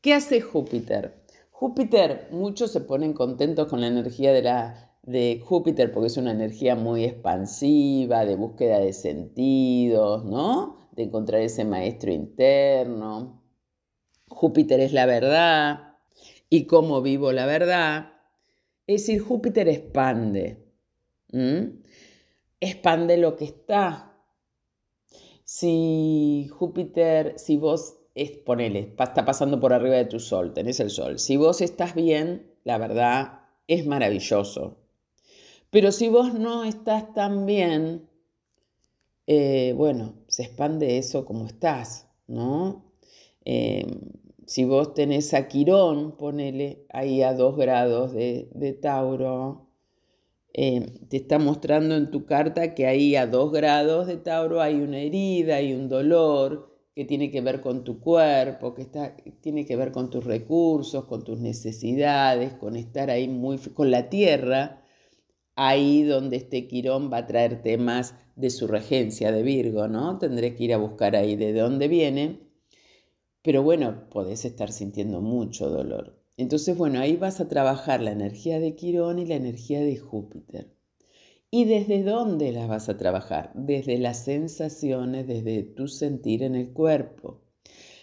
¿Qué 0.00 0.14
hace 0.14 0.40
Júpiter? 0.40 1.22
Júpiter, 1.50 2.28
muchos 2.30 2.70
se 2.70 2.80
ponen 2.80 3.12
contentos 3.12 3.66
con 3.68 3.80
la 3.80 3.88
energía 3.88 4.32
de, 4.32 4.42
la, 4.42 4.92
de 5.02 5.40
Júpiter 5.44 5.92
porque 5.92 6.06
es 6.06 6.16
una 6.16 6.30
energía 6.30 6.76
muy 6.76 7.04
expansiva, 7.04 8.24
de 8.24 8.36
búsqueda 8.36 8.78
de 8.78 8.92
sentidos, 8.92 10.24
¿no? 10.24 10.88
De 10.92 11.04
encontrar 11.04 11.42
ese 11.42 11.64
maestro 11.64 12.12
interno. 12.12 13.42
Júpiter 14.28 14.80
es 14.80 14.92
la 14.92 15.06
verdad, 15.06 15.87
y 16.50 16.66
cómo 16.66 17.02
vivo 17.02 17.32
la 17.32 17.46
verdad. 17.46 18.12
Es 18.86 19.02
decir, 19.02 19.20
Júpiter 19.20 19.68
expande. 19.68 20.64
Expande 22.60 23.16
lo 23.18 23.36
que 23.36 23.44
está. 23.44 24.16
Si 25.44 26.48
Júpiter, 26.50 27.38
si 27.38 27.56
vos, 27.56 27.96
es, 28.14 28.32
ponele, 28.32 28.94
está 28.98 29.24
pasando 29.24 29.60
por 29.60 29.72
arriba 29.72 29.96
de 29.96 30.04
tu 30.04 30.20
sol, 30.20 30.52
tenés 30.52 30.80
el 30.80 30.90
sol. 30.90 31.18
Si 31.18 31.36
vos 31.36 31.60
estás 31.60 31.94
bien, 31.94 32.50
la 32.64 32.78
verdad 32.78 33.40
es 33.66 33.86
maravilloso. 33.86 34.78
Pero 35.70 35.92
si 35.92 36.08
vos 36.08 36.34
no 36.34 36.64
estás 36.64 37.12
tan 37.12 37.46
bien, 37.46 38.08
eh, 39.26 39.74
bueno, 39.76 40.14
se 40.26 40.44
expande 40.44 40.98
eso 40.98 41.24
como 41.26 41.46
estás, 41.46 42.08
¿no? 42.26 42.92
Eh, 43.44 43.86
si 44.48 44.64
vos 44.64 44.94
tenés 44.94 45.34
a 45.34 45.46
Quirón, 45.46 46.16
ponele 46.16 46.86
ahí 46.88 47.20
a 47.20 47.34
dos 47.34 47.54
grados 47.54 48.14
de, 48.14 48.78
Tauro, 48.80 49.68
eh, 50.54 50.86
te 51.10 51.18
está 51.18 51.38
mostrando 51.38 51.94
en 51.94 52.10
tu 52.10 52.24
carta 52.24 52.74
que 52.74 52.86
ahí 52.86 53.14
a 53.14 53.26
dos 53.26 53.52
grados 53.52 54.06
de 54.06 54.16
Tauro 54.16 54.62
hay 54.62 54.76
una 54.76 55.00
herida, 55.00 55.56
hay 55.56 55.74
un 55.74 55.90
dolor 55.90 56.74
que 56.94 57.04
tiene 57.04 57.30
que 57.30 57.42
ver 57.42 57.60
con 57.60 57.84
tu 57.84 58.00
cuerpo, 58.00 58.72
que 58.72 58.80
está, 58.80 59.14
tiene 59.42 59.66
que 59.66 59.76
ver 59.76 59.92
con 59.92 60.08
tus 60.08 60.24
recursos, 60.24 61.04
con 61.04 61.24
tus 61.24 61.38
necesidades, 61.38 62.54
con 62.54 62.76
estar 62.76 63.10
ahí 63.10 63.28
muy 63.28 63.58
con 63.58 63.90
la 63.90 64.08
tierra, 64.08 64.82
ahí 65.56 66.04
donde 66.04 66.38
este 66.38 66.66
Quirón 66.66 67.12
va 67.12 67.18
a 67.18 67.26
traer 67.26 67.60
temas 67.60 68.14
de 68.34 68.48
su 68.48 68.66
regencia 68.66 69.30
de 69.30 69.42
Virgo, 69.42 69.88
¿no? 69.88 70.18
Tendré 70.18 70.54
que 70.54 70.64
ir 70.64 70.72
a 70.72 70.78
buscar 70.78 71.16
ahí 71.16 71.36
de 71.36 71.52
dónde 71.52 71.88
viene 71.88 72.47
pero 73.42 73.62
bueno, 73.62 74.08
podés 74.10 74.44
estar 74.44 74.72
sintiendo 74.72 75.20
mucho 75.20 75.70
dolor. 75.70 76.18
Entonces, 76.36 76.76
bueno, 76.76 77.00
ahí 77.00 77.16
vas 77.16 77.40
a 77.40 77.48
trabajar 77.48 78.00
la 78.00 78.12
energía 78.12 78.60
de 78.60 78.76
Quirón 78.76 79.18
y 79.18 79.26
la 79.26 79.34
energía 79.34 79.80
de 79.80 79.96
Júpiter. 79.96 80.74
¿Y 81.50 81.64
desde 81.64 82.02
dónde 82.02 82.52
las 82.52 82.68
vas 82.68 82.88
a 82.88 82.98
trabajar? 82.98 83.50
Desde 83.54 83.98
las 83.98 84.24
sensaciones, 84.24 85.26
desde 85.26 85.62
tu 85.62 85.88
sentir 85.88 86.42
en 86.42 86.54
el 86.54 86.72
cuerpo. 86.72 87.40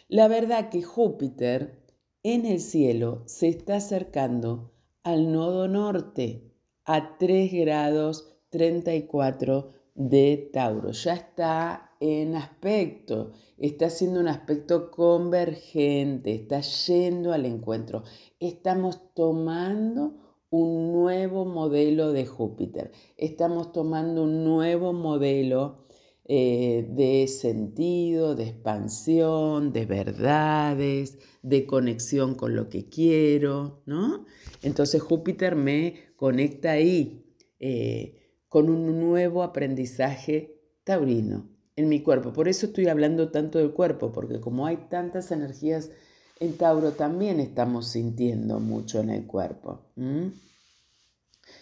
La 0.07 0.27
verdad 0.27 0.69
que 0.69 0.81
Júpiter 0.81 1.79
en 2.23 2.45
el 2.45 2.59
cielo 2.59 3.23
se 3.27 3.47
está 3.49 3.75
acercando 3.75 4.73
al 5.03 5.31
nodo 5.31 5.67
norte 5.67 6.51
a 6.85 7.17
3 7.19 7.53
grados 7.53 8.33
34 8.49 9.73
de 9.93 10.49
Tauro. 10.51 10.91
Ya 10.91 11.13
está 11.13 11.84
en 11.99 12.35
aspecto, 12.35 13.31
está 13.57 13.87
haciendo 13.87 14.19
un 14.19 14.27
aspecto 14.27 14.91
convergente, 14.91 16.33
está 16.33 16.61
yendo 16.61 17.33
al 17.33 17.45
encuentro. 17.45 18.03
Estamos 18.39 19.13
tomando 19.13 20.15
un 20.49 20.91
nuevo 20.91 21.45
modelo 21.45 22.11
de 22.11 22.25
Júpiter, 22.25 22.91
estamos 23.17 23.71
tomando 23.71 24.23
un 24.23 24.43
nuevo 24.43 24.93
modelo 24.93 25.85
eh, 26.27 26.87
de 26.91 27.27
sentido, 27.27 28.35
de 28.35 28.45
expansión, 28.45 29.73
de 29.73 29.85
verdades, 29.85 31.19
de 31.43 31.65
conexión 31.65 32.35
con 32.35 32.55
lo 32.55 32.69
que 32.69 32.89
quiero, 32.89 33.81
¿no? 33.85 34.25
Entonces 34.61 35.01
Júpiter 35.01 35.55
me 35.55 36.13
conecta 36.15 36.71
ahí 36.71 37.25
eh, 37.59 38.15
con 38.49 38.69
un 38.69 38.99
nuevo 38.99 39.43
aprendizaje 39.43 40.61
taurino 40.83 41.54
en 41.75 41.89
mi 41.89 42.01
cuerpo. 42.01 42.33
Por 42.33 42.47
eso 42.47 42.67
estoy 42.67 42.87
hablando 42.87 43.31
tanto 43.31 43.59
del 43.59 43.71
cuerpo, 43.71 44.11
porque 44.11 44.39
como 44.39 44.65
hay 44.65 44.77
tantas 44.89 45.31
energías 45.31 45.91
en 46.39 46.57
Tauro, 46.57 46.91
también 46.91 47.39
estamos 47.39 47.87
sintiendo 47.87 48.59
mucho 48.59 48.99
en 48.99 49.09
el 49.09 49.25
cuerpo. 49.25 49.81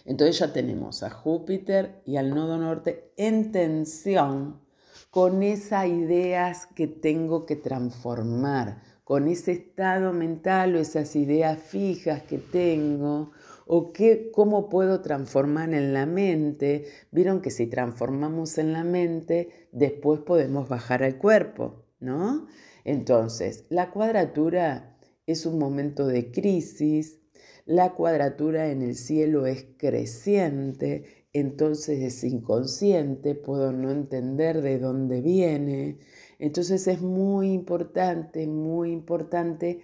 Entonces 0.06 0.40
ya 0.40 0.54
tenemos 0.54 1.04
a 1.04 1.10
Júpiter 1.10 2.02
y 2.06 2.18
al 2.18 2.30
nodo 2.30 2.58
norte 2.58 3.12
en 3.18 3.52
tensión 3.52 4.62
con 5.10 5.44
esas 5.44 5.88
ideas 5.88 6.66
que 6.66 6.88
tengo 6.88 7.46
que 7.46 7.56
transformar, 7.56 8.82
con 9.04 9.28
ese 9.28 9.52
estado 9.52 10.12
mental 10.12 10.76
o 10.76 10.80
esas 10.80 11.16
ideas 11.16 11.60
fijas 11.60 12.24
que 12.24 12.40
tengo 12.40 13.32
o 13.76 13.92
qué, 13.92 14.30
cómo 14.32 14.70
puedo 14.70 15.02
transformar 15.02 15.74
en 15.74 15.94
la 15.96 16.06
mente. 16.06 16.86
Vieron 17.10 17.42
que 17.42 17.50
si 17.50 17.66
transformamos 17.66 18.60
en 18.60 18.72
la 18.72 18.84
mente, 18.84 19.50
después 19.72 20.20
podemos 20.20 20.70
bajar 20.70 21.02
al 21.02 21.18
cuerpo, 21.18 21.84
¿no? 22.00 22.46
Entonces, 22.84 23.66
la 23.70 23.90
cuadratura 23.90 24.96
es 25.26 25.48
un 25.48 25.58
momento 25.58 26.06
de 26.06 26.30
crisis, 26.30 27.18
la 27.66 27.94
cuadratura 27.96 28.70
en 28.70 28.84
el 28.84 28.96
cielo 28.96 29.48
es 29.48 29.66
creciente, 29.76 31.26
entonces 31.34 32.00
es 32.02 32.24
inconsciente, 32.24 33.34
puedo 33.34 33.72
no 33.72 33.90
entender 33.90 34.62
de 34.62 34.78
dónde 34.78 35.22
viene. 35.22 35.98
Entonces 36.38 36.86
es 36.88 37.02
muy 37.02 37.52
importante, 37.54 38.46
muy 38.46 38.92
importante 38.92 39.82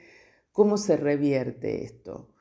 cómo 0.51 0.77
se 0.77 0.96
revierte 0.96 1.84
esto. 1.84 2.36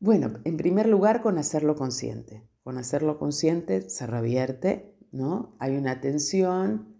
Bueno, 0.00 0.40
en 0.44 0.56
primer 0.56 0.88
lugar 0.88 1.22
con 1.22 1.38
hacerlo 1.38 1.76
consciente. 1.76 2.42
Con 2.64 2.78
hacerlo 2.78 3.18
consciente 3.18 3.88
se 3.88 4.06
revierte, 4.06 4.94
¿no? 5.12 5.54
Hay 5.58 5.76
una 5.76 6.00
tensión 6.00 6.96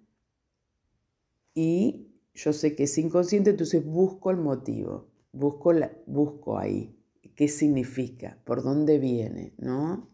y 1.54 2.07
yo 2.35 2.52
sé 2.52 2.76
que 2.76 2.85
es 2.85 2.97
inconsciente, 2.99 3.50
entonces 3.50 3.85
busco 3.85 4.30
el 4.30 4.37
motivo, 4.37 5.09
busco, 5.33 5.73
la, 5.73 5.92
busco 6.07 6.59
ahí 6.59 6.97
qué 7.35 7.49
significa, 7.49 8.38
por 8.45 8.62
dónde 8.62 8.99
viene, 8.99 9.54
¿no? 9.57 10.11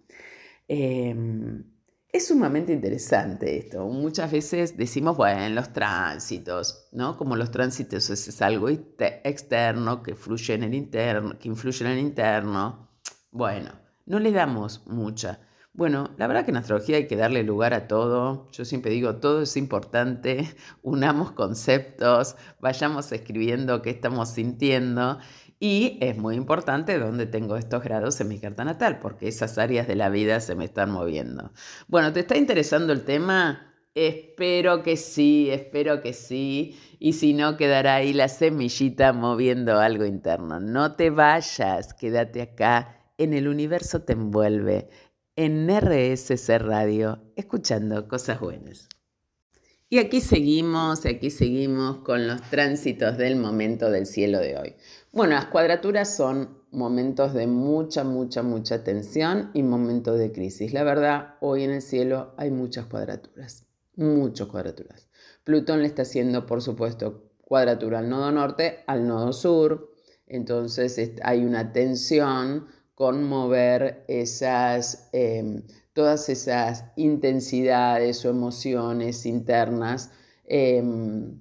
Em, 0.68 1.64
es 2.16 2.28
sumamente 2.28 2.72
interesante 2.72 3.58
esto. 3.58 3.86
Muchas 3.86 4.32
veces 4.32 4.76
decimos, 4.76 5.16
bueno, 5.16 5.48
los 5.50 5.72
tránsitos, 5.72 6.88
¿no? 6.92 7.16
Como 7.16 7.36
los 7.36 7.50
tránsitos 7.50 8.08
es, 8.10 8.42
algo 8.42 8.68
externo 8.70 10.02
que 10.02 10.14
fluye 10.14 10.54
en 10.54 10.62
el 10.64 10.74
interno, 10.74 11.38
que 11.38 11.48
influye 11.48 11.84
en 11.84 11.92
el 11.92 11.98
interno. 11.98 12.90
Bueno, 13.30 13.70
no 14.06 14.18
le 14.18 14.32
damos 14.32 14.86
mucha. 14.86 15.40
Bueno, 15.74 16.08
la 16.16 16.26
verdad 16.26 16.46
que 16.46 16.52
en 16.52 16.56
astrología 16.56 16.96
hay 16.96 17.06
que 17.06 17.16
darle 17.16 17.42
lugar 17.42 17.74
a 17.74 17.86
todo. 17.86 18.48
Yo 18.50 18.64
siempre 18.64 18.90
digo, 18.92 19.16
todo 19.16 19.42
es 19.42 19.58
importante. 19.58 20.48
Unamos 20.82 21.32
conceptos, 21.32 22.36
vayamos 22.60 23.12
escribiendo 23.12 23.82
qué 23.82 23.90
estamos 23.90 24.30
sintiendo 24.30 25.18
y 25.58 25.98
es 26.00 26.16
muy 26.18 26.36
importante 26.36 26.98
dónde 26.98 27.26
tengo 27.26 27.56
estos 27.56 27.82
grados 27.82 28.20
en 28.20 28.28
mi 28.28 28.38
carta 28.38 28.64
natal, 28.64 28.98
porque 29.00 29.28
esas 29.28 29.56
áreas 29.58 29.86
de 29.86 29.96
la 29.96 30.10
vida 30.10 30.40
se 30.40 30.54
me 30.54 30.64
están 30.64 30.90
moviendo. 30.90 31.52
Bueno, 31.88 32.12
¿te 32.12 32.20
está 32.20 32.36
interesando 32.36 32.92
el 32.92 33.04
tema? 33.04 33.72
Espero 33.94 34.82
que 34.82 34.98
sí, 34.98 35.48
espero 35.50 36.02
que 36.02 36.12
sí. 36.12 36.78
Y 36.98 37.14
si 37.14 37.32
no, 37.32 37.56
quedará 37.56 37.94
ahí 37.94 38.12
la 38.12 38.28
semillita 38.28 39.14
moviendo 39.14 39.80
algo 39.80 40.04
interno. 40.04 40.60
No 40.60 40.96
te 40.96 41.08
vayas, 41.08 41.94
quédate 41.94 42.42
acá. 42.42 43.06
En 43.16 43.32
el 43.32 43.48
universo 43.48 44.02
te 44.02 44.12
envuelve. 44.12 44.90
En 45.34 45.68
RSC 45.70 46.58
Radio, 46.58 47.22
escuchando 47.36 48.06
cosas 48.06 48.40
buenas. 48.40 48.88
Y 49.88 49.98
aquí 49.98 50.20
seguimos, 50.20 51.06
aquí 51.06 51.30
seguimos 51.30 51.98
con 51.98 52.26
los 52.26 52.42
tránsitos 52.50 53.16
del 53.16 53.36
momento 53.36 53.88
del 53.88 54.06
cielo 54.06 54.40
de 54.40 54.58
hoy. 54.58 54.74
Bueno, 55.12 55.34
las 55.34 55.46
cuadraturas 55.46 56.16
son 56.16 56.58
momentos 56.72 57.34
de 57.34 57.46
mucha, 57.46 58.02
mucha, 58.02 58.42
mucha 58.42 58.82
tensión 58.82 59.52
y 59.54 59.62
momentos 59.62 60.18
de 60.18 60.32
crisis. 60.32 60.72
La 60.72 60.82
verdad, 60.82 61.36
hoy 61.40 61.62
en 61.62 61.70
el 61.70 61.82
cielo 61.82 62.34
hay 62.36 62.50
muchas 62.50 62.86
cuadraturas, 62.86 63.64
muchas 63.94 64.48
cuadraturas. 64.48 65.08
Plutón 65.44 65.82
le 65.82 65.86
está 65.86 66.02
haciendo, 66.02 66.46
por 66.46 66.62
supuesto, 66.62 67.30
cuadratura 67.40 68.00
al 68.00 68.08
nodo 68.08 68.32
norte, 68.32 68.82
al 68.88 69.06
nodo 69.06 69.32
sur. 69.32 69.94
Entonces 70.26 71.12
hay 71.22 71.44
una 71.44 71.72
tensión 71.72 72.66
con 72.96 73.22
mover 73.22 74.04
esas, 74.08 75.10
em, 75.12 75.62
todas 75.96 76.28
esas 76.28 76.84
intensidades 76.94 78.22
o 78.26 78.28
emociones 78.28 79.24
internas. 79.24 80.10
Em, 80.44 81.40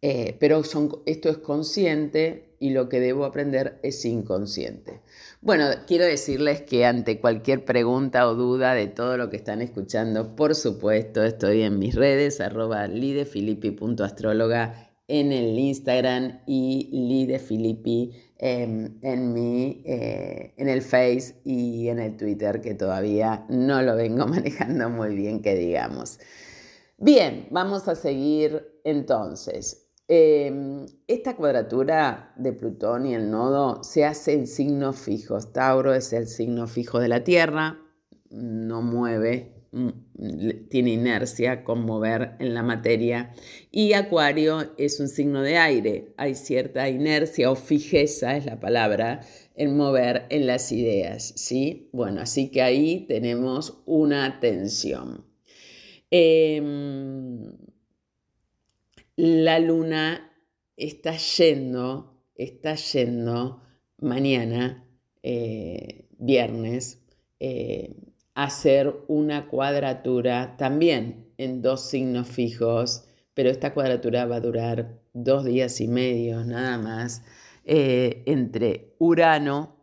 eh, 0.00 0.36
pero 0.40 0.62
esto 1.06 1.28
es 1.28 1.38
consciente 1.38 2.56
y 2.58 2.70
lo 2.70 2.88
que 2.88 3.00
debo 3.00 3.26
aprender 3.26 3.78
es 3.82 4.02
inconsciente. 4.06 5.02
Bueno, 5.42 5.66
quiero 5.86 6.06
decirles 6.06 6.62
que 6.62 6.86
ante 6.86 7.20
cualquier 7.20 7.66
pregunta 7.66 8.26
o 8.26 8.34
duda 8.34 8.72
de 8.72 8.86
todo 8.86 9.18
lo 9.18 9.28
que 9.28 9.36
están 9.36 9.60
escuchando, 9.60 10.34
por 10.34 10.54
supuesto, 10.54 11.22
estoy 11.22 11.62
en 11.62 11.78
mis 11.78 11.94
redes, 11.94 12.40
arroba 12.40 12.88
lidefilippi.astróloga 12.88 14.90
en 15.06 15.32
el 15.32 15.58
Instagram 15.58 16.40
y 16.46 16.88
lidefilippi 16.90 18.31
en, 18.42 19.32
mi, 19.32 19.84
eh, 19.86 20.52
en 20.56 20.68
el 20.68 20.82
Face 20.82 21.40
y 21.44 21.88
en 21.88 22.00
el 22.00 22.16
Twitter, 22.16 22.60
que 22.60 22.74
todavía 22.74 23.46
no 23.48 23.80
lo 23.82 23.94
vengo 23.94 24.26
manejando 24.26 24.90
muy 24.90 25.14
bien, 25.14 25.42
que 25.42 25.54
digamos. 25.54 26.18
Bien, 26.98 27.46
vamos 27.50 27.86
a 27.86 27.94
seguir 27.94 28.80
entonces. 28.82 29.90
Em, 30.08 30.86
esta 31.06 31.36
cuadratura 31.36 32.34
de 32.36 32.52
Plutón 32.52 33.06
y 33.06 33.14
el 33.14 33.30
nodo 33.30 33.84
se 33.84 34.04
hace 34.04 34.32
en 34.32 34.48
signos 34.48 34.96
fijos. 34.96 35.52
Tauro 35.52 35.94
es 35.94 36.12
el 36.12 36.26
signo 36.26 36.66
fijo 36.66 36.98
de 36.98 37.08
la 37.08 37.22
Tierra, 37.22 37.78
no 38.28 38.82
mueve, 38.82 39.61
tiene 40.68 40.92
inercia 40.92 41.64
con 41.64 41.84
mover 41.84 42.36
en 42.40 42.54
la 42.54 42.62
materia. 42.62 43.32
Y 43.70 43.94
Acuario 43.94 44.74
es 44.76 45.00
un 45.00 45.08
signo 45.08 45.40
de 45.42 45.56
aire, 45.56 46.12
hay 46.16 46.34
cierta 46.34 46.88
inercia 46.88 47.50
o 47.50 47.56
fijeza, 47.56 48.36
es 48.36 48.44
la 48.44 48.60
palabra, 48.60 49.20
en 49.54 49.76
mover 49.76 50.26
en 50.28 50.46
las 50.46 50.72
ideas. 50.72 51.32
¿sí? 51.36 51.88
Bueno, 51.92 52.20
así 52.20 52.50
que 52.50 52.62
ahí 52.62 53.06
tenemos 53.08 53.82
una 53.86 54.40
tensión. 54.40 55.24
Em, 56.10 57.56
la 59.16 59.58
luna 59.58 60.30
está 60.76 61.16
yendo, 61.16 62.22
está 62.34 62.74
yendo 62.74 63.62
mañana, 63.98 64.86
eh, 65.22 66.08
viernes, 66.18 67.00
eh, 67.40 67.94
hacer 68.34 68.94
una 69.08 69.48
cuadratura 69.48 70.56
también 70.56 71.32
en 71.36 71.62
dos 71.62 71.88
signos 71.88 72.28
fijos, 72.28 73.04
pero 73.34 73.50
esta 73.50 73.74
cuadratura 73.74 74.26
va 74.26 74.36
a 74.36 74.40
durar 74.40 75.00
dos 75.12 75.44
días 75.44 75.80
y 75.80 75.88
medio 75.88 76.44
nada 76.44 76.78
más, 76.78 77.22
eh, 77.64 78.22
entre 78.26 78.94
Urano, 78.98 79.76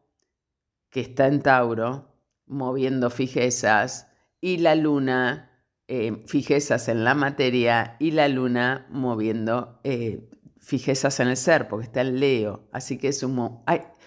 que 0.89 1.01
está 1.01 1.27
en 1.27 1.41
Tauro, 1.41 2.15
moviendo 2.45 3.09
fijezas, 3.09 4.07
y 4.41 4.57
la 4.57 4.75
luna 4.75 5.63
eh, 5.87 6.23
fijezas 6.25 6.87
en 6.87 7.03
la 7.03 7.13
materia 7.13 7.95
y 7.99 8.11
la 8.11 8.27
luna 8.27 8.87
moviendo 8.89 9.79
eh, 9.83 10.29
fijezas 10.61 11.19
en 11.19 11.27
el 11.27 11.37
ser, 11.37 11.67
porque 11.67 11.85
está 11.85 12.01
en 12.01 12.19
Leo. 12.19 12.67
Así 12.71 12.97
que 12.97 13.09
es 13.09 13.21
un, 13.23 13.63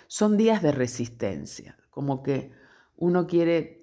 son 0.06 0.36
días 0.36 0.62
de 0.62 0.72
resistencia, 0.72 1.76
como 1.90 2.22
que 2.22 2.50
uno 2.96 3.26
quiere 3.26 3.81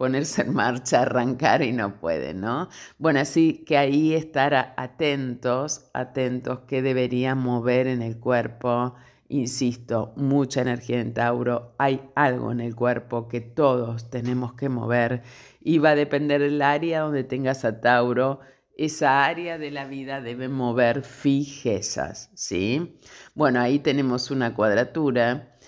ponerse 0.00 0.40
en 0.40 0.54
marcha, 0.54 1.02
arrancar 1.02 1.60
y 1.60 1.72
no 1.72 2.00
puede, 2.00 2.32
¿no? 2.32 2.70
Bueno, 2.96 3.20
así 3.20 3.66
que 3.66 3.76
ahí 3.76 4.14
estar 4.14 4.72
atentos, 4.78 5.90
atentos 5.92 6.60
que 6.60 6.80
debería 6.80 7.34
mover 7.34 7.86
en 7.86 8.00
el 8.00 8.18
cuerpo, 8.18 8.94
insisto, 9.28 10.14
mucha 10.16 10.62
energía 10.62 11.02
en 11.02 11.12
Tauro, 11.12 11.74
hay 11.76 12.00
algo 12.14 12.50
en 12.50 12.60
el 12.60 12.74
cuerpo 12.74 13.28
que 13.28 13.42
todos 13.42 14.08
tenemos 14.08 14.54
que 14.54 14.70
mover 14.70 15.22
y 15.60 15.76
va 15.76 15.90
a 15.90 15.96
depender 15.96 16.40
del 16.40 16.62
área 16.62 17.00
donde 17.00 17.22
tengas 17.22 17.66
a 17.66 17.82
Tauro. 17.82 18.40
Esa 18.78 19.26
área 19.26 19.58
de 19.58 19.70
la 19.70 19.84
vida 19.84 20.22
debe 20.22 20.48
mover 20.48 21.02
fijezas, 21.02 22.30
¿sí? 22.32 22.98
Bueno, 23.34 23.60
ahí 23.60 23.80
tenemos 23.80 24.30
una 24.30 24.54
cuadratura. 24.54 25.58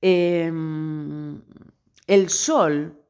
Em, 0.00 1.42
el 2.06 2.30
Sol 2.30 3.01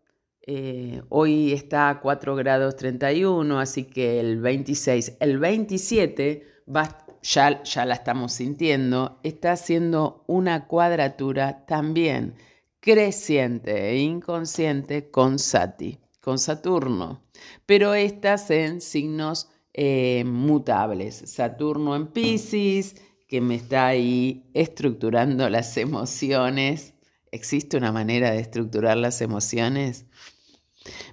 eh, 0.42 1.02
hoy 1.08 1.52
está 1.52 1.88
a 1.88 2.00
4 2.00 2.34
grados 2.36 2.76
31, 2.76 3.60
así 3.60 3.84
que 3.84 4.20
el 4.20 4.40
26, 4.40 5.16
el 5.20 5.38
27 5.38 6.46
va, 6.74 7.06
ya, 7.22 7.62
ya 7.62 7.84
la 7.84 7.94
estamos 7.94 8.32
sintiendo, 8.32 9.20
está 9.22 9.52
haciendo 9.52 10.24
una 10.26 10.66
cuadratura 10.66 11.64
también 11.66 12.34
creciente 12.80 13.90
e 13.90 13.98
inconsciente 13.98 15.10
con 15.10 15.38
Sati 15.38 16.02
con 16.22 16.38
Saturno, 16.38 17.20
pero 17.66 17.94
estas 17.94 18.48
en 18.50 18.80
signos 18.80 19.48
eh, 19.74 20.22
mutables. 20.24 21.22
Saturno 21.26 21.96
en 21.96 22.06
Pisces, 22.06 22.94
que 23.26 23.40
me 23.40 23.56
está 23.56 23.88
ahí 23.88 24.48
estructurando 24.54 25.50
las 25.50 25.76
emociones. 25.76 26.94
¿Existe 27.32 27.76
una 27.76 27.90
manera 27.90 28.30
de 28.30 28.38
estructurar 28.38 28.96
las 28.98 29.20
emociones? 29.20 30.06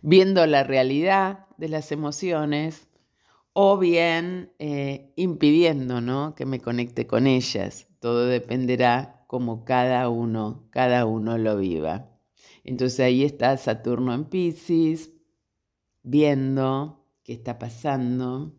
Viendo 0.01 0.45
la 0.45 0.63
realidad 0.63 1.47
de 1.58 1.69
las 1.69 1.91
emociones 1.91 2.88
o 3.53 3.77
bien 3.77 4.53
eh, 4.60 5.12
impidiendo 5.15 6.01
¿no? 6.01 6.36
que 6.36 6.45
me 6.45 6.60
conecte 6.60 7.08
con 7.08 7.27
ellas. 7.27 7.88
Todo 7.99 8.25
dependerá 8.25 9.25
como 9.27 9.65
cada 9.65 10.10
uno, 10.10 10.67
cada 10.71 11.05
uno 11.05 11.38
lo 11.38 11.58
viva. 11.58 12.10
Entonces 12.63 12.99
ahí 13.01 13.23
está 13.23 13.58
Saturno 13.58 14.13
en 14.13 14.25
Pisces, 14.25 15.12
viendo 16.03 17.05
qué 17.23 17.34
está 17.34 17.60
pasando, 17.60 18.55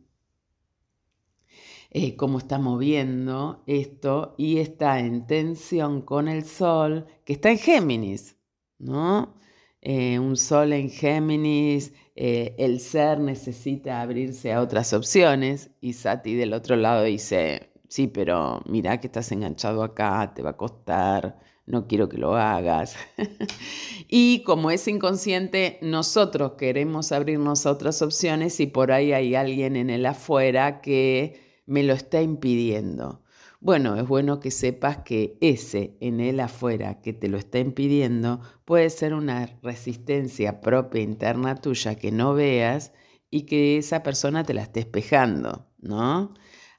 eh, 1.91 2.17
cómo 2.17 2.39
está 2.39 2.59
moviendo 2.59 3.63
esto, 3.67 4.35
y 4.39 4.59
está 4.59 5.01
en 5.01 5.27
tensión 5.27 6.03
con 6.03 6.29
el 6.29 6.45
Sol, 6.45 7.07
que 7.25 7.33
está 7.33 7.51
en 7.51 7.59
Géminis, 7.59 8.37
¿no? 8.79 9.35
Eh, 9.83 10.19
un 10.19 10.37
sol 10.37 10.73
en 10.73 10.91
Géminis, 10.91 11.93
eh, 12.15 12.55
el 12.59 12.81
ser 12.81 13.19
necesita 13.19 14.03
abrirse 14.03 14.53
a 14.53 14.61
otras 14.61 14.93
opciones 14.93 15.71
y 15.81 15.95
Sati 15.95 16.35
del 16.35 16.53
otro 16.53 16.77
lado 16.77 17.05
dice, 17.05 17.71
sí, 17.89 18.07
pero 18.07 18.63
mira 18.67 19.01
que 19.01 19.07
estás 19.07 19.33
enganchado 19.33 19.83
acá, 19.83 20.33
te 20.35 20.43
va 20.43 20.51
a 20.51 20.57
costar, 20.57 21.39
no 21.65 21.87
quiero 21.87 22.09
que 22.09 22.19
lo 22.19 22.37
hagas. 22.37 22.97
y 24.09 24.43
como 24.43 24.71
es 24.71 24.87
inconsciente, 24.87 25.79
nosotros 25.81 26.53
queremos 26.59 27.11
abrirnos 27.13 27.65
a 27.65 27.71
otras 27.71 28.03
opciones 28.03 28.61
y 28.61 28.67
por 28.67 28.93
ahí 28.93 29.13
hay 29.13 29.35
alguien 29.35 29.77
en 29.77 29.89
el 29.89 30.05
afuera 30.05 30.83
que 30.83 31.63
me 31.65 31.83
lo 31.85 31.95
está 31.95 32.21
impidiendo. 32.21 33.23
Bueno, 33.63 33.97
es 33.97 34.09
bueno 34.09 34.41
que 34.41 34.51
sepas 34.51 34.99
que 34.99 35.37
ese 35.43 35.97
en 36.01 36.21
el 36.21 36.41
afuera 36.41 37.03
que 37.03 37.13
te 37.13 37.29
lo 37.29 37.37
está 37.37 37.59
impidiendo 37.59 38.41
puede 38.65 38.89
ser 38.89 39.13
una 39.13 39.47
resistencia 39.63 40.63
propia 40.63 41.03
interna 41.03 41.57
tuya 41.57 41.95
que 41.95 42.11
no 42.11 42.33
veas 42.33 42.93
y 43.31 43.43
que 43.45 43.77
esa 43.77 44.03
persona 44.03 44.45
te 44.45 44.55
la 44.55 44.63
esté 44.63 44.81
espejando, 44.81 45.67
¿no? 45.79 46.33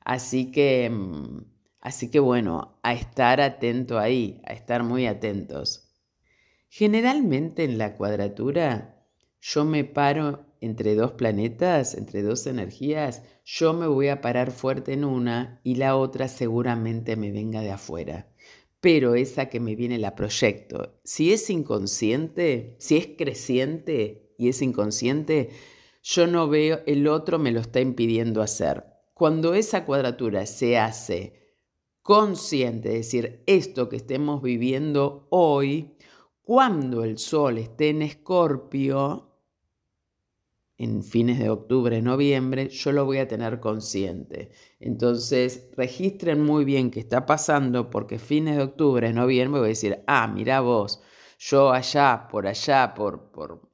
Así 0.03 0.51
que, 0.51 0.89
mm, 0.89 1.45
así 1.81 2.09
que 2.09 2.19
bueno, 2.19 2.79
a 2.81 2.93
estar 2.93 3.41
atento 3.41 3.99
ahí, 3.99 4.41
a 4.45 4.53
estar 4.53 4.83
muy 4.83 5.05
atentos. 5.05 5.87
Generalmente 6.67 7.63
en 7.63 7.77
la 7.77 7.95
cuadratura 7.95 9.05
yo 9.39 9.65
me 9.65 9.83
paro 9.83 10.50
entre 10.61 10.93
dos 10.95 11.13
planetas, 11.13 11.95
entre 11.95 12.21
dos 12.21 12.45
energías, 12.45 13.23
yo 13.43 13.73
me 13.73 13.87
voy 13.87 14.07
a 14.07 14.21
parar 14.21 14.51
fuerte 14.51 14.93
en 14.93 15.03
una 15.03 15.59
y 15.63 15.75
la 15.75 15.97
otra 15.97 16.27
seguramente 16.27 17.15
me 17.15 17.31
venga 17.31 17.61
de 17.61 17.71
afuera. 17.71 18.31
Pero 18.79 19.15
esa 19.15 19.49
que 19.49 19.59
me 19.59 19.75
viene 19.75 19.97
la 19.97 20.15
proyecto. 20.15 20.99
Si 21.03 21.33
es 21.33 21.49
inconsciente, 21.49 22.75
si 22.79 22.97
es 22.97 23.09
creciente 23.17 24.33
y 24.37 24.49
es 24.49 24.61
inconsciente, 24.61 25.49
yo 26.03 26.27
no 26.27 26.47
veo, 26.47 26.81
el 26.85 27.07
otro 27.07 27.39
me 27.39 27.51
lo 27.51 27.59
está 27.59 27.79
impidiendo 27.79 28.41
hacer. 28.41 28.85
Cuando 29.15 29.53
esa 29.55 29.85
cuadratura 29.85 30.45
se 30.45 30.77
hace 30.77 31.41
consciente, 32.01 32.89
es 32.89 33.05
decir, 33.05 33.43
esto 33.45 33.89
que 33.89 33.97
estemos 33.97 34.41
viviendo 34.41 35.27
hoy, 35.29 35.95
cuando 36.43 37.03
el 37.03 37.17
sol 37.17 37.57
esté 37.57 37.89
en 37.89 38.01
escorpio, 38.01 39.30
en 40.83 41.03
fines 41.03 41.37
de 41.37 41.51
octubre, 41.51 42.01
noviembre, 42.01 42.69
yo 42.69 42.91
lo 42.91 43.05
voy 43.05 43.19
a 43.19 43.27
tener 43.27 43.59
consciente. 43.59 44.49
Entonces, 44.79 45.69
registren 45.77 46.41
muy 46.41 46.65
bien 46.65 46.89
qué 46.89 46.99
está 46.99 47.27
pasando 47.27 47.91
porque 47.91 48.17
fines 48.17 48.57
de 48.57 48.63
octubre, 48.63 49.13
noviembre 49.13 49.59
voy 49.59 49.67
a 49.67 49.69
decir, 49.69 50.03
ah, 50.07 50.27
mira 50.27 50.59
vos, 50.61 51.03
yo 51.37 51.71
allá, 51.71 52.27
por 52.31 52.47
allá, 52.47 52.95
por, 52.95 53.29
por, 53.29 53.69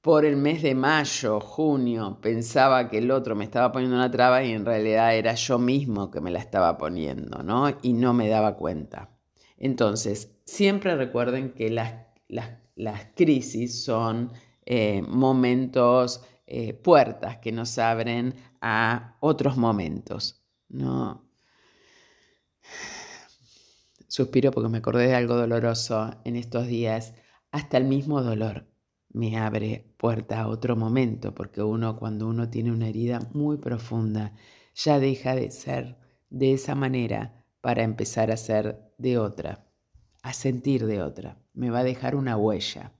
por 0.00 0.24
el 0.24 0.38
mes 0.38 0.62
de 0.62 0.74
mayo, 0.74 1.38
junio, 1.38 2.18
pensaba 2.22 2.88
que 2.88 2.96
el 2.96 3.10
otro 3.10 3.36
me 3.36 3.44
estaba 3.44 3.70
poniendo 3.70 3.96
una 3.96 4.10
traba 4.10 4.42
y 4.42 4.52
en 4.52 4.64
realidad 4.64 5.14
era 5.16 5.34
yo 5.34 5.58
mismo 5.58 6.10
que 6.10 6.22
me 6.22 6.30
la 6.30 6.38
estaba 6.38 6.78
poniendo, 6.78 7.42
¿no? 7.42 7.76
Y 7.82 7.92
no 7.92 8.14
me 8.14 8.30
daba 8.30 8.56
cuenta. 8.56 9.10
Entonces, 9.58 10.34
siempre 10.46 10.96
recuerden 10.96 11.52
que 11.52 11.68
las, 11.68 11.92
las, 12.26 12.52
las 12.74 13.08
crisis 13.14 13.84
son 13.84 14.32
eh, 14.70 15.00
momentos, 15.00 16.22
eh, 16.46 16.74
puertas 16.74 17.38
que 17.38 17.52
nos 17.52 17.78
abren 17.78 18.34
a 18.60 19.16
otros 19.20 19.56
momentos. 19.56 20.44
¿no? 20.68 21.26
Suspiro 24.08 24.50
porque 24.50 24.68
me 24.68 24.78
acordé 24.78 25.06
de 25.06 25.14
algo 25.14 25.36
doloroso 25.36 26.10
en 26.24 26.36
estos 26.36 26.66
días. 26.66 27.14
Hasta 27.50 27.78
el 27.78 27.84
mismo 27.84 28.22
dolor 28.22 28.66
me 29.08 29.38
abre 29.38 29.94
puerta 29.96 30.42
a 30.42 30.48
otro 30.48 30.76
momento, 30.76 31.34
porque 31.34 31.62
uno 31.62 31.96
cuando 31.96 32.26
uno 32.28 32.50
tiene 32.50 32.70
una 32.70 32.88
herida 32.88 33.20
muy 33.32 33.56
profunda, 33.56 34.34
ya 34.74 34.98
deja 34.98 35.34
de 35.34 35.50
ser 35.50 35.96
de 36.28 36.52
esa 36.52 36.74
manera 36.74 37.42
para 37.62 37.84
empezar 37.84 38.30
a 38.30 38.36
ser 38.36 38.92
de 38.98 39.16
otra, 39.16 39.66
a 40.22 40.34
sentir 40.34 40.84
de 40.84 41.00
otra. 41.00 41.38
Me 41.54 41.70
va 41.70 41.78
a 41.78 41.84
dejar 41.84 42.16
una 42.16 42.36
huella. 42.36 42.92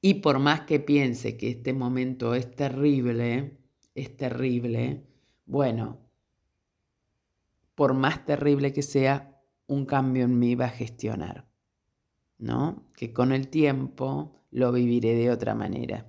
Y 0.00 0.14
por 0.14 0.38
más 0.38 0.62
que 0.62 0.80
piense 0.80 1.36
que 1.36 1.50
este 1.50 1.72
momento 1.72 2.34
es 2.34 2.50
terrible, 2.54 3.58
es 3.94 4.16
terrible, 4.16 5.04
bueno, 5.44 5.98
por 7.74 7.94
más 7.94 8.24
terrible 8.24 8.72
que 8.72 8.82
sea, 8.82 9.40
un 9.66 9.86
cambio 9.86 10.24
en 10.24 10.38
mí 10.38 10.54
va 10.54 10.66
a 10.66 10.70
gestionar, 10.70 11.48
¿no? 12.38 12.90
Que 12.96 13.12
con 13.12 13.32
el 13.32 13.48
tiempo 13.48 14.40
lo 14.50 14.72
viviré 14.72 15.14
de 15.14 15.30
otra 15.30 15.54
manera. 15.54 16.06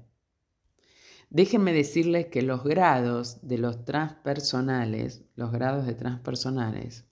Déjenme 1.30 1.72
decirles 1.72 2.26
que 2.28 2.42
los 2.42 2.64
grados 2.64 3.40
de 3.48 3.58
los 3.58 3.86
transpersonales, 3.86 5.24
los 5.36 5.52
grados 5.52 5.86
de 5.86 5.96
transpersonales, 5.96 7.06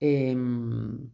em, 0.00 1.10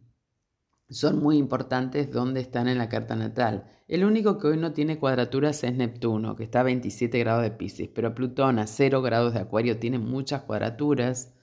son 0.89 1.21
muy 1.21 1.37
importantes 1.37 2.11
donde 2.11 2.41
están 2.41 2.67
en 2.67 2.77
la 2.77 2.89
carta 2.89 3.15
natal. 3.15 3.65
El 3.87 4.03
único 4.05 4.37
que 4.37 4.47
hoy 4.47 4.57
no 4.57 4.73
tiene 4.73 4.99
cuadraturas 4.99 5.63
es 5.63 5.73
Neptuno, 5.73 6.35
que 6.35 6.43
está 6.43 6.61
a 6.61 6.63
27 6.63 7.17
grados 7.19 7.43
de 7.43 7.51
Pisces, 7.51 7.89
pero 7.93 8.13
Plutón 8.13 8.59
a 8.59 8.67
0 8.67 9.01
grados 9.01 9.33
de 9.33 9.39
Acuario 9.39 9.79
tiene 9.79 9.99
muchas 9.99 10.43
cuadraturas. 10.43 11.33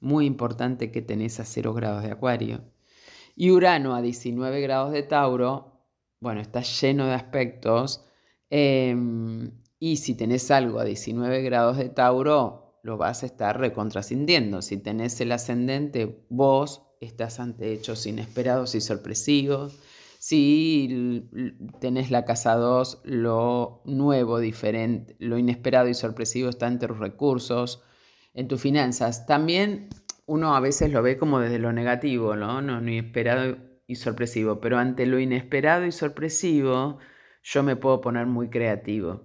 Muy 0.00 0.26
importante 0.26 0.90
que 0.90 1.02
tenés 1.02 1.40
a 1.40 1.44
0 1.44 1.74
grados 1.74 2.02
de 2.02 2.10
Acuario. 2.10 2.64
Y 3.36 3.50
Urano 3.50 3.94
a 3.94 4.02
19 4.02 4.60
grados 4.60 4.92
de 4.92 5.02
Tauro, 5.02 5.86
bueno, 6.20 6.40
está 6.40 6.62
lleno 6.62 7.06
de 7.06 7.14
aspectos. 7.14 8.04
Em, 8.50 9.52
y 9.78 9.96
si 9.96 10.14
tenés 10.14 10.50
algo 10.50 10.78
a 10.80 10.84
19 10.84 11.42
grados 11.42 11.78
de 11.78 11.88
Tauro, 11.88 12.78
lo 12.82 12.96
vas 12.96 13.22
a 13.22 13.26
estar 13.26 13.58
recontrasintiendo. 13.58 14.62
Si 14.62 14.76
tenés 14.78 15.20
el 15.20 15.32
ascendente, 15.32 16.26
vos 16.28 16.89
estás 17.00 17.40
ante 17.40 17.72
hechos 17.72 18.06
inesperados 18.06 18.74
y 18.74 18.80
sorpresivos. 18.80 19.78
Si 20.18 21.26
tenés 21.80 22.10
la 22.10 22.26
casa 22.26 22.54
2, 22.56 23.00
lo 23.04 23.80
nuevo, 23.86 24.38
diferente, 24.38 25.16
lo 25.18 25.38
inesperado 25.38 25.88
y 25.88 25.94
sorpresivo 25.94 26.50
está 26.50 26.66
entre 26.66 26.88
tus 26.88 26.98
recursos, 26.98 27.82
en 28.34 28.46
tus 28.46 28.60
finanzas. 28.60 29.26
También 29.26 29.88
uno 30.26 30.54
a 30.54 30.60
veces 30.60 30.92
lo 30.92 31.02
ve 31.02 31.16
como 31.16 31.40
desde 31.40 31.58
lo 31.58 31.72
negativo, 31.72 32.36
¿no? 32.36 32.60
No 32.60 32.80
inesperado 32.82 33.56
y 33.86 33.96
sorpresivo, 33.96 34.60
pero 34.60 34.78
ante 34.78 35.06
lo 35.06 35.18
inesperado 35.18 35.86
y 35.86 35.92
sorpresivo 35.92 36.98
yo 37.42 37.62
me 37.62 37.76
puedo 37.76 38.02
poner 38.02 38.26
muy 38.26 38.50
creativo 38.50 39.24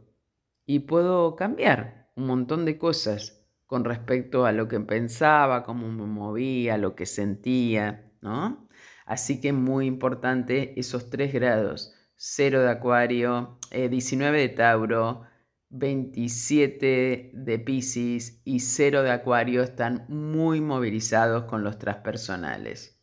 y 0.66 0.80
puedo 0.80 1.36
cambiar 1.36 2.10
un 2.16 2.28
montón 2.28 2.64
de 2.66 2.78
cosas 2.78 3.45
con 3.76 3.84
respecto 3.84 4.46
a 4.46 4.54
lo 4.54 4.70
que 4.70 4.80
pensaba, 4.80 5.64
cómo 5.64 5.92
me 5.92 6.06
movía, 6.06 6.78
lo 6.78 6.96
que 6.96 7.06
sentía, 7.06 8.10
¿no? 8.22 8.70
Así 9.06 9.42
que 9.42 9.52
muy 9.52 9.86
importante 9.86 10.80
esos 10.80 11.10
tres 11.10 11.34
grados, 11.34 11.94
0 12.16 12.62
de 12.62 12.70
Acuario, 12.70 13.60
19 13.72 14.38
eh, 14.38 14.48
de 14.48 14.56
Tauro, 14.56 15.24
27 15.72 17.32
de 17.34 17.60
Pisces 17.60 18.42
y 18.46 18.62
0 18.62 19.04
de 19.04 19.12
Acuario 19.12 19.62
están 19.62 20.06
muy 20.08 20.62
movilizados 20.62 21.44
con 21.44 21.66
los 21.66 21.78
transpersonales. 21.78 22.98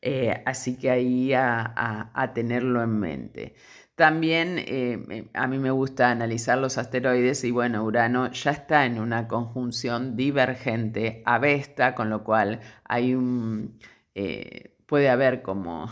Eh, 0.00 0.42
así 0.44 0.76
que 0.76 0.90
ahí 0.90 1.32
a 1.34 2.32
tenerlo 2.34 2.82
en 2.82 2.98
mente. 2.98 3.54
También 3.94 4.56
eh, 4.58 5.28
a 5.34 5.46
mí 5.46 5.58
me 5.58 5.70
gusta 5.70 6.10
analizar 6.10 6.58
los 6.58 6.78
asteroides 6.78 7.44
y 7.44 7.50
bueno, 7.50 7.84
Urano 7.84 8.30
ya 8.32 8.50
está 8.50 8.86
en 8.86 8.98
una 8.98 9.28
conjunción 9.28 10.16
divergente 10.16 11.22
a 11.26 11.38
Vesta, 11.38 11.94
con 11.94 12.08
lo 12.08 12.24
cual 12.24 12.60
hay 12.84 13.14
un, 13.14 13.78
eh, 14.14 14.76
puede 14.86 15.10
haber 15.10 15.42
como 15.42 15.90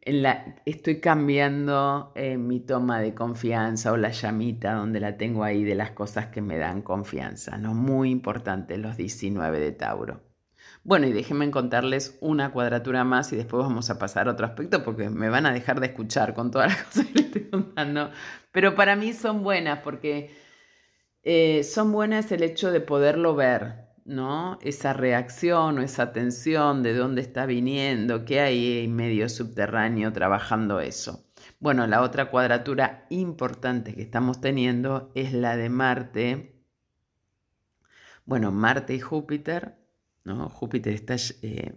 en 0.00 0.22
la, 0.22 0.56
estoy 0.66 1.00
cambiando 1.00 2.12
eh, 2.16 2.36
mi 2.36 2.60
toma 2.60 3.00
de 3.00 3.14
confianza 3.14 3.92
o 3.92 3.96
la 3.96 4.10
llamita 4.10 4.74
donde 4.74 5.00
la 5.00 5.16
tengo 5.16 5.44
ahí 5.44 5.64
de 5.64 5.76
las 5.76 5.92
cosas 5.92 6.26
que 6.28 6.42
me 6.42 6.58
dan 6.58 6.82
confianza, 6.82 7.56
¿no? 7.58 7.72
Muy 7.74 8.10
importante 8.10 8.78
los 8.78 8.96
19 8.96 9.60
de 9.60 9.72
Tauro. 9.72 10.31
Bueno, 10.84 11.06
y 11.06 11.12
déjenme 11.12 11.48
contarles 11.52 12.18
una 12.20 12.50
cuadratura 12.50 13.04
más 13.04 13.32
y 13.32 13.36
después 13.36 13.62
vamos 13.62 13.88
a 13.90 13.98
pasar 13.98 14.26
a 14.26 14.32
otro 14.32 14.46
aspecto 14.46 14.82
porque 14.82 15.10
me 15.10 15.28
van 15.28 15.46
a 15.46 15.52
dejar 15.52 15.78
de 15.78 15.86
escuchar 15.86 16.34
con 16.34 16.50
todas 16.50 16.72
las 16.72 16.82
cosas 16.84 17.06
que 17.06 17.14
les 17.14 17.26
estoy 17.26 17.50
contando. 17.50 18.10
Pero 18.50 18.74
para 18.74 18.96
mí 18.96 19.12
son 19.12 19.44
buenas 19.44 19.80
porque 19.84 20.34
eh, 21.22 21.62
son 21.62 21.92
buenas 21.92 22.32
el 22.32 22.42
hecho 22.42 22.72
de 22.72 22.80
poderlo 22.80 23.36
ver, 23.36 23.86
¿no? 24.04 24.58
Esa 24.60 24.92
reacción 24.92 25.78
o 25.78 25.82
esa 25.82 26.12
tensión, 26.12 26.82
de 26.82 26.94
dónde 26.94 27.22
está 27.22 27.46
viniendo, 27.46 28.24
qué 28.24 28.40
hay 28.40 28.84
en 28.84 28.96
medio 28.96 29.28
subterráneo 29.28 30.12
trabajando 30.12 30.80
eso. 30.80 31.24
Bueno, 31.60 31.86
la 31.86 32.02
otra 32.02 32.28
cuadratura 32.30 33.06
importante 33.08 33.94
que 33.94 34.02
estamos 34.02 34.40
teniendo 34.40 35.12
es 35.14 35.32
la 35.32 35.56
de 35.56 35.68
Marte. 35.68 36.64
Bueno, 38.24 38.50
Marte 38.50 38.94
y 38.94 39.00
Júpiter 39.00 39.81
¿no? 40.24 40.48
Júpiter 40.50 40.94
está... 40.94 41.16
Eh, 41.42 41.74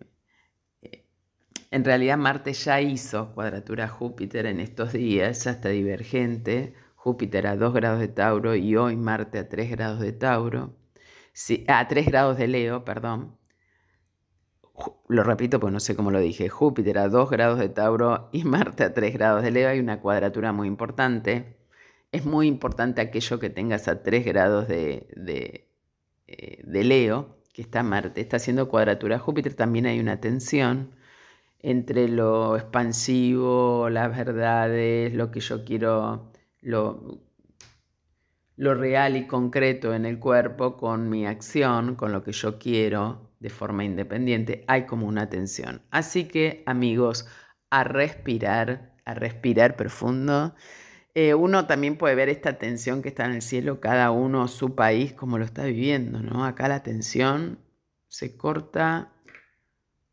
En 1.72 1.84
realidad 1.84 2.18
Marte 2.18 2.54
ya 2.54 2.80
hizo 2.82 3.34
cuadratura 3.34 3.86
a 3.86 3.88
Júpiter 3.90 4.46
en 4.46 4.60
estos 4.60 4.94
días, 4.94 5.44
ya 5.44 5.52
está 5.52 5.70
divergente. 5.70 6.74
Júpiter 6.96 7.48
a 7.48 7.56
2 7.56 7.74
grados 7.74 8.00
de 8.00 8.08
Tauro 8.08 8.56
y 8.56 8.76
hoy 8.78 8.96
Marte 8.96 9.40
a 9.40 9.50
3 9.50 9.70
grados 9.72 10.00
de 10.00 10.12
Tauro. 10.14 10.76
a 11.68 11.88
3 11.88 12.06
grados 12.08 12.38
de 12.38 12.48
Leo, 12.48 12.84
perdón. 12.86 13.38
Lo 15.08 15.24
repito 15.24 15.60
porque 15.60 15.74
no 15.74 15.80
sé 15.80 15.96
cómo 15.96 16.12
lo 16.12 16.20
dije. 16.20 16.50
Júpiter 16.50 16.98
a 16.98 17.08
2 17.10 17.30
grados 17.30 17.60
de 17.60 17.70
Tauro 17.70 18.30
y 18.32 18.44
Marte 18.44 18.84
a 18.84 18.94
3 18.94 19.14
grados 19.14 19.44
de 19.44 19.52
Leo. 19.52 19.70
Hay 19.70 19.80
una 19.80 20.02
cuadratura 20.02 20.52
muy 20.52 20.68
importante. 20.68 21.58
Es 22.12 22.26
muy 22.26 22.48
importante 22.48 23.02
aquello 23.02 23.40
que 23.40 23.50
tengas 23.50 23.88
a 23.88 24.02
3 24.04 24.26
grados 24.26 24.68
de, 24.68 25.08
de, 25.16 25.70
eh, 26.28 26.62
de 26.66 26.84
Leo, 26.84 27.38
que 27.56 27.62
está 27.62 27.84
Marte. 27.84 28.20
Está 28.20 28.36
haciendo 28.36 28.68
cuadratura 28.68 29.16
a 29.16 29.20
Júpiter. 29.20 29.54
También 29.54 29.86
hay 29.86 30.02
una 30.02 30.20
tensión 30.20 30.92
entre 31.60 32.10
lo 32.10 32.58
expansivo, 32.58 33.90
las 33.90 34.16
verdades, 34.16 35.14
lo 35.14 35.32
que 35.32 35.40
yo 35.40 35.64
quiero, 35.64 36.34
lo, 36.62 37.22
lo 38.58 38.76
real 38.76 39.16
y 39.16 39.26
concreto 39.26 39.94
en 39.96 40.06
el 40.06 40.20
cuerpo 40.20 40.76
con 40.76 41.10
mi 41.10 41.26
acción, 41.26 41.96
con 41.96 42.12
lo 42.12 42.24
que 42.24 42.34
yo 42.34 42.60
quiero 42.60 43.32
de 43.40 43.50
forma 43.50 43.86
independiente, 43.86 44.66
hay 44.68 44.86
como 44.86 45.08
una 45.08 45.30
tensión. 45.30 45.82
Así 45.92 46.28
que 46.28 46.62
amigos, 46.66 47.26
a 47.70 47.86
respirar, 47.86 48.96
a 49.06 49.14
respirar 49.14 49.78
profundo. 49.78 50.56
Eh, 51.16 51.34
uno 51.34 51.66
también 51.66 51.98
puede 51.98 52.14
ver 52.16 52.30
esta 52.30 52.58
tensión 52.60 53.02
que 53.02 53.10
está 53.10 53.26
en 53.26 53.32
el 53.34 53.42
cielo, 53.42 53.80
cada 53.80 54.12
uno 54.12 54.48
su 54.48 54.76
país, 54.76 55.14
como 55.14 55.38
lo 55.38 55.46
está 55.46 55.64
viviendo, 55.66 56.22
¿no? 56.22 56.46
Acá 56.46 56.68
la 56.68 56.84
tensión 56.84 57.60
se 58.08 58.38
corta 58.38 59.16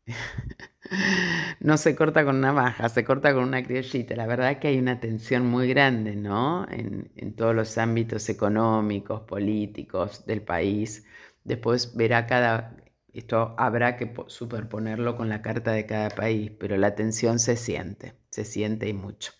no 1.59 1.77
se 1.77 1.95
corta 1.95 2.25
con 2.25 2.37
una 2.37 2.51
baja, 2.51 2.89
se 2.89 3.03
corta 3.03 3.33
con 3.33 3.43
una 3.43 3.63
criollita. 3.63 4.15
La 4.15 4.27
verdad 4.27 4.51
es 4.51 4.57
que 4.57 4.67
hay 4.69 4.79
una 4.79 4.99
tensión 4.99 5.45
muy 5.45 5.67
grande, 5.67 6.15
¿no? 6.15 6.67
En, 6.69 7.11
todos 7.35 7.55
los 7.55 7.77
ámbitos 7.77 8.29
económicos, 8.29 9.21
políticos 9.21 10.25
del 10.25 10.41
país. 10.41 11.05
Después 11.43 11.95
verá 11.95 12.27
cada, 12.27 12.75
esto 13.13 13.55
habrá 13.57 13.97
que 13.97 14.13
superponerlo 14.27 15.17
con 15.17 15.29
la 15.29 15.41
carta 15.41 15.71
de 15.71 15.85
cada 15.85 16.09
país, 16.09 16.51
pero 16.59 16.77
la 16.77 16.95
tensión 16.95 17.39
se 17.39 17.57
siente, 17.57 18.13
se 18.29 18.45
siente 18.45 18.87
y 18.87 18.93
mucho. 18.93 19.33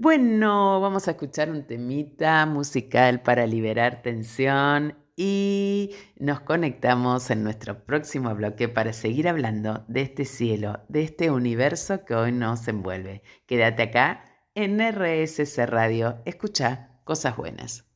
Bueno, 0.00 0.80
vamos 0.80 1.08
a 1.08 1.10
escuchar 1.10 1.50
un 1.50 1.66
temita 1.66 2.46
musical 2.46 3.20
para 3.20 3.48
liberar 3.48 4.00
tensión 4.00 4.96
y 5.16 5.90
nos 6.16 6.38
conectamos 6.38 7.30
en 7.30 7.42
nuestro 7.42 7.84
próximo 7.84 8.32
bloque 8.36 8.68
para 8.68 8.92
seguir 8.92 9.26
hablando 9.26 9.84
de 9.88 10.02
este 10.02 10.24
cielo, 10.24 10.84
de 10.88 11.02
este 11.02 11.32
universo 11.32 12.04
que 12.04 12.14
hoy 12.14 12.30
nos 12.30 12.68
envuelve. 12.68 13.24
Quédate 13.46 13.82
acá 13.82 14.24
en 14.54 14.78
RSC 14.78 15.66
Radio, 15.66 16.22
escucha 16.24 17.00
cosas 17.02 17.36
buenas. 17.36 17.87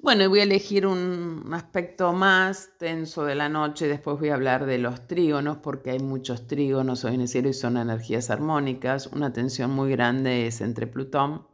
Bueno, 0.00 0.28
voy 0.28 0.40
a 0.40 0.44
elegir 0.44 0.86
un 0.86 1.50
aspecto 1.52 2.12
más 2.12 2.70
tenso 2.78 3.24
de 3.24 3.34
la 3.34 3.48
noche, 3.48 3.88
después 3.88 4.18
voy 4.20 4.28
a 4.28 4.34
hablar 4.34 4.64
de 4.64 4.78
los 4.78 5.08
trígonos, 5.08 5.56
porque 5.58 5.90
hay 5.90 5.98
muchos 5.98 6.46
trígonos 6.46 7.04
hoy 7.04 7.16
en 7.16 7.22
el 7.22 7.28
cielo 7.28 7.48
y 7.48 7.52
son 7.52 7.76
energías 7.76 8.30
armónicas. 8.30 9.08
Una 9.08 9.32
tensión 9.32 9.72
muy 9.72 9.90
grande 9.90 10.46
es 10.46 10.60
entre 10.60 10.86
Plutón 10.86 11.46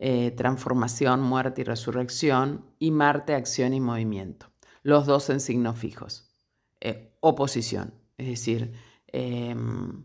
eh, 0.00 0.30
transformación, 0.30 1.20
muerte 1.22 1.62
y 1.62 1.64
resurrección, 1.64 2.64
y 2.78 2.92
Marte, 2.92 3.34
acción 3.34 3.74
y 3.74 3.80
movimiento. 3.80 4.46
Los 4.84 5.06
dos 5.06 5.28
en 5.28 5.40
signos 5.40 5.76
fijos. 5.76 6.30
Eh, 6.80 7.16
oposición, 7.20 7.92
es 8.16 8.28
decir, 8.28 8.72
em, 9.08 10.04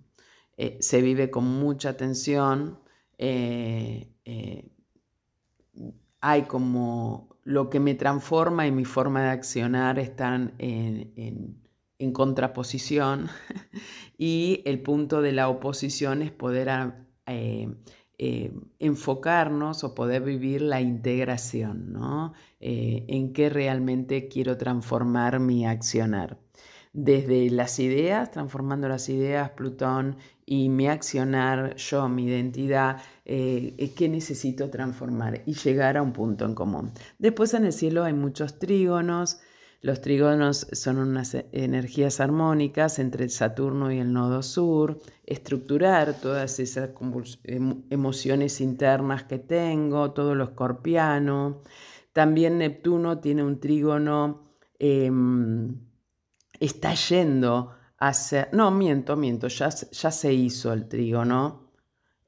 eh, 0.57 0.77
se 0.81 1.01
vive 1.01 1.29
con 1.29 1.45
mucha 1.45 1.95
tensión, 1.95 2.79
hay 6.21 6.43
como 6.47 7.32
lo 7.43 7.69
que 7.69 7.79
me 7.79 7.95
transforma 7.95 8.67
y 8.67 8.71
mi 8.71 8.85
forma 8.85 9.23
de 9.23 9.29
accionar 9.29 9.99
están 9.99 10.53
en, 10.57 11.63
en 12.03 12.11
contraposición 12.11 13.29
y 14.17 14.61
el 14.65 14.81
punto 14.81 15.21
de 15.21 15.31
la 15.31 15.47
oposición 15.49 16.21
es 16.21 16.31
poder 16.31 16.69
eh, 17.25 18.53
enfocarnos 18.79 19.83
o 19.83 19.95
poder 19.95 20.21
vivir 20.23 20.61
la 20.61 20.81
integración, 20.81 21.93
¿no? 21.93 22.33
Eh, 22.59 23.05
en 23.07 23.33
qué 23.33 23.49
realmente 23.49 24.27
quiero 24.27 24.57
transformar 24.57 25.39
mi 25.39 25.65
accionar. 25.65 26.37
Desde 26.93 27.49
las 27.49 27.79
ideas, 27.79 28.29
transformando 28.31 28.87
las 28.87 29.09
ideas, 29.09 29.49
Plutón, 29.51 30.17
y 30.45 30.69
mi 30.69 30.87
accionar, 30.87 31.75
yo, 31.75 32.07
mi 32.07 32.25
identidad, 32.25 33.01
eh, 33.25 33.93
qué 33.95 34.09
necesito 34.09 34.69
transformar 34.69 35.43
y 35.45 35.53
llegar 35.53 35.97
a 35.97 36.01
un 36.01 36.13
punto 36.13 36.45
en 36.45 36.55
común. 36.55 36.91
Después 37.19 37.53
en 37.53 37.65
el 37.65 37.73
cielo 37.73 38.03
hay 38.03 38.13
muchos 38.13 38.59
trígonos, 38.59 39.39
los 39.83 39.99
trígonos 39.99 40.67
son 40.71 40.97
unas 40.97 41.35
energías 41.51 42.21
armónicas 42.21 42.99
entre 42.99 43.25
el 43.25 43.29
Saturno 43.29 43.91
y 43.91 43.99
el 43.99 44.13
nodo 44.13 44.41
sur, 44.41 45.01
estructurar 45.25 46.13
todas 46.21 46.57
esas 46.61 46.91
emociones 47.89 48.61
internas 48.61 49.23
que 49.25 49.39
tengo, 49.39 50.11
todo 50.11 50.35
lo 50.35 50.45
escorpiano. 50.45 51.63
También 52.13 52.59
Neptuno 52.59 53.19
tiene 53.19 53.43
un 53.43 53.59
trígono, 53.59 54.55
em, 54.79 55.75
está 56.61 56.93
yendo 56.93 57.71
hacia... 57.97 58.47
No, 58.53 58.71
miento, 58.71 59.17
miento, 59.17 59.49
ya, 59.49 59.67
ya 59.69 60.11
se 60.11 60.33
hizo 60.33 60.71
el 60.71 60.87
trígono. 60.87 61.62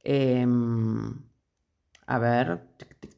Em, 0.05 1.15
a 2.07 2.19
ver, 2.19 2.61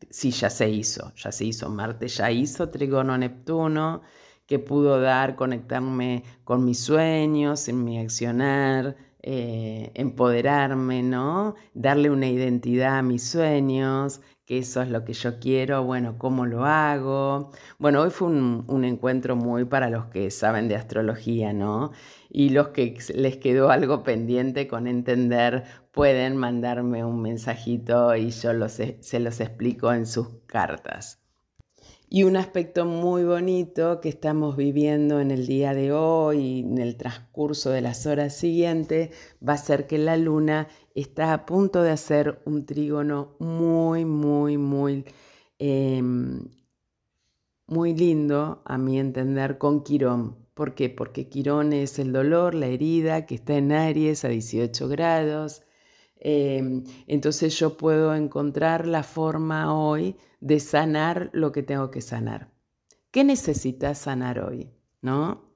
sí, 0.10 0.32
ya 0.32 0.50
se 0.50 0.70
hizo, 0.70 1.14
ya 1.16 1.32
se 1.32 1.46
hizo. 1.46 1.70
Marte 1.70 2.08
ya 2.08 2.32
hizo 2.32 2.70
trígono 2.70 3.18
Neptuno 3.18 4.02
que 4.46 4.60
pudo 4.60 5.02
dar, 5.02 5.36
conectarme 5.36 6.24
con 6.46 6.64
mis 6.66 6.80
sueños, 6.80 7.68
en 7.68 7.84
mi 7.84 8.00
accionar, 8.00 8.96
eh, 9.22 9.92
empoderarme, 9.96 11.04
¿no? 11.04 11.56
Darle 11.74 12.10
una 12.10 12.28
identidad 12.30 12.98
a 13.00 13.02
mis 13.04 13.24
sueños, 13.30 14.22
que 14.46 14.60
eso 14.60 14.82
es 14.82 14.90
lo 14.90 15.04
que 15.04 15.12
yo 15.14 15.40
quiero, 15.40 15.84
bueno, 15.84 16.18
¿cómo 16.18 16.46
lo 16.46 16.66
hago? 16.66 17.52
Bueno, 17.80 18.02
hoy 18.04 18.10
fue 18.12 18.30
un 18.30 18.86
encuentro 18.86 19.36
muy 19.36 19.66
para 19.66 19.90
los 19.90 20.06
que 20.08 20.32
saben 20.32 20.70
de 20.70 20.76
astrología, 20.78 21.52
¿no? 21.54 21.92
Y 22.30 22.50
los 22.50 22.70
que 22.70 22.98
les 23.16 23.38
quedó 23.38 23.70
algo 23.70 24.04
pendiente 24.04 24.68
con 24.68 24.88
entender, 24.88 25.64
pueden 25.92 26.36
mandarme 26.38 27.04
un 27.04 27.22
mensajito 27.22 28.16
y 28.16 28.32
yo 28.32 28.54
los, 28.54 28.74
se 28.74 29.20
los 29.20 29.40
explico 29.40 29.92
en 29.94 30.06
sus 30.06 30.28
cartas. 30.46 31.22
Y 32.10 32.24
un 32.24 32.38
aspecto 32.38 32.86
muy 32.86 33.26
bonito 33.26 34.00
que 34.00 34.08
estamos 34.08 34.56
viviendo 34.56 35.20
en 35.20 35.30
el 35.30 35.46
día 35.46 35.74
de 35.74 35.92
hoy, 35.92 36.60
en 36.62 36.78
el 36.78 36.96
transcurso 36.96 37.70
de 37.70 37.82
las 37.82 38.06
horas 38.06 38.34
siguientes, 38.34 39.10
va 39.46 39.54
a 39.54 39.58
ser 39.58 39.88
que 39.88 39.98
la 39.98 40.16
luna 40.16 40.70
está 40.96 41.34
a 41.34 41.46
punto 41.46 41.84
de 41.84 41.92
hacer 41.92 42.42
un 42.46 42.66
trígono 42.66 43.36
muy, 43.40 44.06
muy, 44.06 44.58
muy, 44.58 45.04
em, 45.60 46.48
muy 47.68 47.94
lindo, 47.94 48.62
a 48.66 48.78
mi 48.78 49.00
entender, 49.00 49.58
con 49.58 49.84
Quirón. 49.84 50.47
¿Por 50.58 50.74
qué? 50.74 50.90
Porque 50.90 51.30
Quirón 51.30 51.72
es 51.72 52.00
el 52.00 52.12
dolor, 52.12 52.56
la 52.56 52.66
herida 52.66 53.28
que 53.28 53.36
está 53.36 53.58
en 53.58 53.72
Aries 53.72 54.26
a 54.26 54.30
18 54.30 54.88
grados. 54.88 55.62
Em, 56.16 56.84
entonces 57.06 57.60
yo 57.60 57.78
puedo 57.78 58.16
encontrar 58.16 58.88
la 58.88 59.04
forma 59.04 59.72
hoy 59.80 60.16
de 60.40 60.60
sanar 60.60 61.30
lo 61.32 61.52
que 61.52 61.62
tengo 61.62 61.92
que 61.92 62.02
sanar. 62.02 62.52
¿Qué 63.12 63.24
necesitas 63.24 64.00
sanar 64.00 64.40
hoy? 64.40 64.72
¿No? 65.04 65.54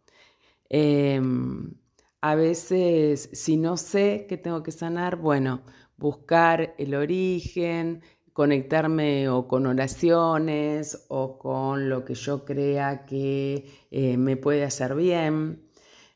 Em, 0.70 1.74
a 2.22 2.36
veces, 2.36 3.32
si 3.34 3.58
no 3.58 3.78
sé 3.78 4.28
qué 4.30 4.38
tengo 4.38 4.62
que 4.62 4.72
sanar, 4.72 5.16
bueno, 5.16 5.64
buscar 5.98 6.76
el 6.78 6.94
origen, 6.94 8.04
conectarme 8.34 9.30
o 9.30 9.48
con 9.48 9.66
oraciones 9.66 11.06
o 11.10 11.38
con 11.38 11.90
lo 11.90 12.06
que 12.06 12.16
yo 12.16 12.46
crea 12.46 13.06
que 13.06 13.66
eh, 13.92 14.18
me 14.18 14.38
puede 14.38 14.64
hacer 14.64 14.96
bien. 14.96 15.64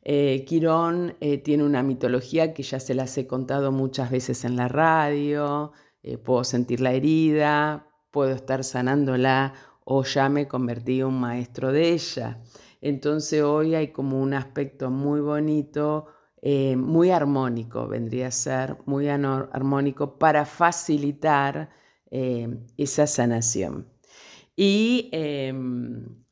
Eh, 0.01 0.45
Quirón 0.47 1.15
eh, 1.19 1.39
tiene 1.39 1.63
una 1.63 1.83
mitología 1.83 2.53
que 2.53 2.63
ya 2.63 2.79
se 2.79 2.93
las 2.93 3.17
he 3.17 3.27
contado 3.27 3.71
muchas 3.71 4.11
veces 4.11 4.45
en 4.45 4.55
la 4.55 4.67
radio, 4.67 5.71
puedo 6.23 6.43
sentir 6.43 6.81
la 6.81 6.91
herida, 6.93 7.87
puedo 8.11 8.31
estar 8.35 8.63
sanándola 8.63 9.53
o 9.85 10.03
ya 10.03 10.29
me 10.29 10.47
convertí 10.47 10.99
en 10.99 11.07
un 11.07 11.19
maestro 11.19 11.71
de 11.71 11.93
ella. 11.93 12.39
Entonces 12.79 13.41
hoy 13.41 13.73
hay 13.73 13.87
como 13.87 14.21
un 14.21 14.35
aspecto 14.35 14.91
muy 14.91 15.19
bonito, 15.19 16.05
muy 16.77 17.09
armónico, 17.09 17.87
vendría 17.87 18.27
a 18.27 18.31
ser 18.31 18.77
muy 18.85 19.09
armónico 19.09 20.19
para 20.19 20.45
facilitar 20.45 21.71
eh, 22.11 22.47
esa 22.77 23.07
sanación. 23.07 23.87
Y 24.55 25.09
em, 25.11 26.23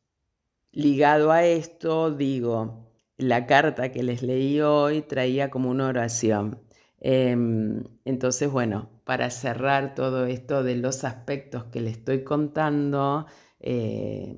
ligado 0.71 1.31
a 1.31 1.43
esto, 1.45 2.11
digo, 2.11 2.89
la 3.17 3.45
carta 3.47 3.91
que 3.91 4.03
les 4.03 4.23
leí 4.23 4.61
hoy 4.61 5.01
traía 5.01 5.49
como 5.49 5.69
una 5.69 5.87
oración. 5.87 6.61
Em, 6.99 7.83
entonces, 8.05 8.49
bueno, 8.51 8.89
para 9.03 9.29
cerrar 9.29 9.95
todo 9.95 10.25
esto 10.25 10.63
de 10.63 10.75
los 10.77 11.03
aspectos 11.03 11.65
que 11.65 11.81
les 11.81 11.97
estoy 11.97 12.23
contando, 12.23 13.25
eh, 13.59 14.37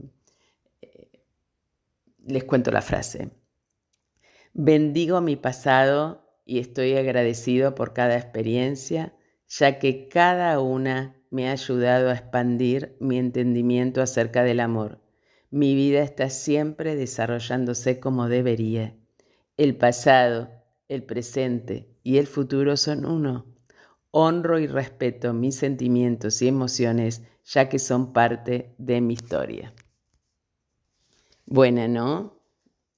les 2.26 2.44
cuento 2.44 2.72
la 2.72 2.82
frase. 2.82 3.32
Bendigo 4.54 5.22
mi 5.22 5.36
pasado 5.36 6.26
y 6.46 6.60
estoy 6.60 6.96
agradecido 6.96 7.76
por 7.76 7.94
cada 7.94 8.18
experiencia, 8.18 9.14
ya 9.48 9.80
que 9.80 10.08
cada 10.08 10.60
una 10.60 11.16
me 11.36 11.50
ha 11.50 11.52
ayudado 11.52 12.10
a 12.10 12.14
expandir 12.14 12.96
mi 13.02 13.18
entendimiento 13.18 14.02
acerca 14.02 14.44
del 14.44 14.62
amor. 14.62 15.02
Mi 15.50 15.76
vida 15.76 16.02
está 16.02 16.30
siempre 16.30 16.96
desarrollándose 16.96 18.00
como 18.00 18.30
debería. 18.30 18.96
El 19.58 19.76
pasado, 19.76 20.50
el 20.88 21.04
presente 21.04 21.90
y 22.04 22.20
el 22.20 22.28
futuro 22.28 22.78
son 22.78 23.06
uno. 23.06 23.48
Honro 24.12 24.60
y 24.60 24.68
respeto 24.68 25.34
mis 25.34 25.58
sentimientos 25.58 26.42
y 26.42 26.48
emociones 26.48 27.24
ya 27.44 27.68
que 27.68 27.80
son 27.80 28.14
parte 28.14 28.74
de 28.78 29.02
mi 29.02 29.16
historia. 29.16 29.74
Buena, 31.46 31.90
¿no? 31.90 32.40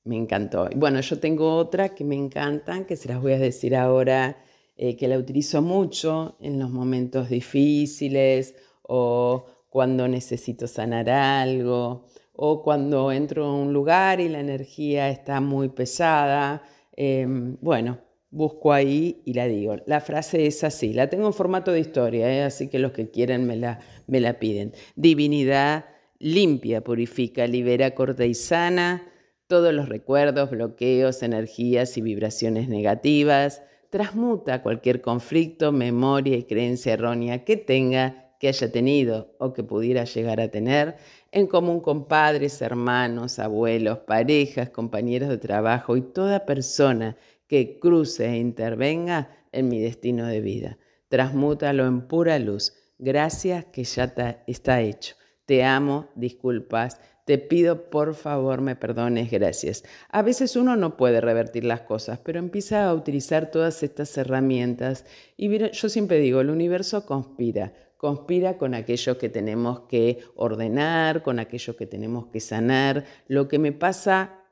Me 0.04 0.16
encantó. 0.16 0.70
Bueno, 0.76 1.02
yo 1.02 1.20
tengo 1.20 1.56
otra 1.56 1.96
que 1.96 2.06
me 2.06 2.16
encantan, 2.16 2.86
que 2.86 2.98
se 2.98 3.08
las 3.08 3.20
voy 3.20 3.34
a 3.34 3.40
decir 3.40 3.76
ahora, 3.76 4.38
eh, 4.78 4.96
que 4.96 5.08
la 5.08 5.18
utilizo 5.18 5.62
mucho 5.62 6.38
en 6.40 6.60
los 6.60 6.70
momentos 6.70 7.30
difíciles 7.30 8.56
o 8.84 9.46
cuando 9.70 10.08
necesito 10.08 10.68
sanar 10.68 11.10
algo 11.10 12.06
o 12.34 12.62
cuando 12.64 13.12
entro 13.12 13.46
a 13.46 13.54
un 13.54 13.74
lugar 13.74 14.22
y 14.22 14.30
la 14.30 14.40
energía 14.40 15.10
está 15.10 15.42
muy 15.42 15.70
pesada. 15.70 16.62
Em, 16.96 17.58
bueno, 17.62 18.00
busco 18.30 18.72
ahí 18.72 19.22
y 19.26 19.34
la 19.34 19.48
digo. 19.48 19.76
La 19.86 20.00
frase 20.02 20.46
es 20.46 20.64
así, 20.64 20.94
la 20.94 21.10
tengo 21.10 21.28
en 21.28 21.34
formato 21.34 21.72
de 21.72 21.80
historia, 21.80 22.32
¿eh? 22.32 22.44
así 22.44 22.70
que 22.70 22.80
los 22.80 22.92
que 22.92 23.10
quieren 23.10 23.48
me 23.48 23.56
la, 23.56 23.80
me 24.06 24.20
la 24.20 24.40
piden. 24.40 24.74
Divinidad 24.96 25.86
limpia, 26.20 26.84
purifica, 26.84 27.48
libera, 27.48 27.96
corta 27.96 28.26
y 28.26 28.34
sana 28.34 29.04
todos 29.48 29.74
los 29.74 29.88
recuerdos, 29.90 30.52
bloqueos, 30.52 31.24
energías 31.24 31.98
y 31.98 32.02
vibraciones 32.02 32.68
negativas, 32.68 33.64
transmuta 33.90 34.62
cualquier 34.62 35.02
conflicto, 35.02 35.72
memoria 35.72 36.38
y 36.38 36.44
creencia 36.44 36.94
errónea 36.94 37.44
que 37.44 37.58
tenga, 37.58 38.34
que 38.40 38.48
haya 38.48 38.72
tenido 38.72 39.36
o 39.40 39.54
que 39.54 39.64
pudiera 39.64 40.04
llegar 40.04 40.40
a 40.40 40.50
tener, 40.50 40.98
en 41.32 41.48
común 41.48 41.80
con 41.80 42.08
padres, 42.08 42.62
hermanos, 42.62 43.40
abuelos, 43.40 44.00
parejas, 44.00 44.70
compañeros 44.70 45.30
de 45.30 45.38
trabajo 45.38 45.98
y 45.98 46.02
toda 46.02 46.46
persona 46.46 47.18
que 47.48 47.80
cruce 47.80 48.28
e 48.28 48.38
intervenga 48.38 49.30
en 49.52 49.70
mi 49.70 49.80
destino 49.82 50.28
de 50.28 50.42
vida. 50.42 50.78
Transmútalo 51.10 51.88
en 51.88 52.08
pura 52.08 52.38
luz. 52.38 52.74
Gracias 53.00 53.66
que 53.66 53.84
ya 53.84 54.14
está 54.48 54.82
hecho. 54.82 55.16
Te 55.48 55.64
amo, 55.64 56.10
disculpas, 56.14 57.00
te 57.26 57.38
pido 57.38 57.90
por 57.90 58.16
favor 58.16 58.62
me 58.62 58.76
perdones, 58.76 59.32
gracias. 59.32 59.84
A 60.10 60.22
veces 60.22 60.56
uno 60.56 60.76
no 60.76 60.96
puede 60.96 61.22
revertir 61.22 61.64
las 61.64 61.82
cosas, 61.82 62.20
pero 62.20 62.38
empieza 62.38 62.88
a 62.88 62.94
utilizar 62.94 63.50
todas 63.50 63.82
estas 63.82 64.16
herramientas 64.18 65.06
y 65.36 65.50
yo 65.72 65.90
siempre 65.90 66.20
digo, 66.20 66.42
el 66.42 66.50
universo 66.50 67.06
conspira, 67.06 67.74
conspira 67.98 68.58
con 68.58 68.76
aquello 68.76 69.18
que 69.18 69.30
tenemos 69.30 69.82
que 69.90 70.20
ordenar, 70.36 71.24
con 71.24 71.40
aquello 71.40 71.76
que 71.76 71.88
tenemos 71.88 72.28
que 72.28 72.42
sanar. 72.42 73.06
Lo 73.28 73.48
que 73.48 73.58
me 73.58 73.72
pasa 73.72 74.44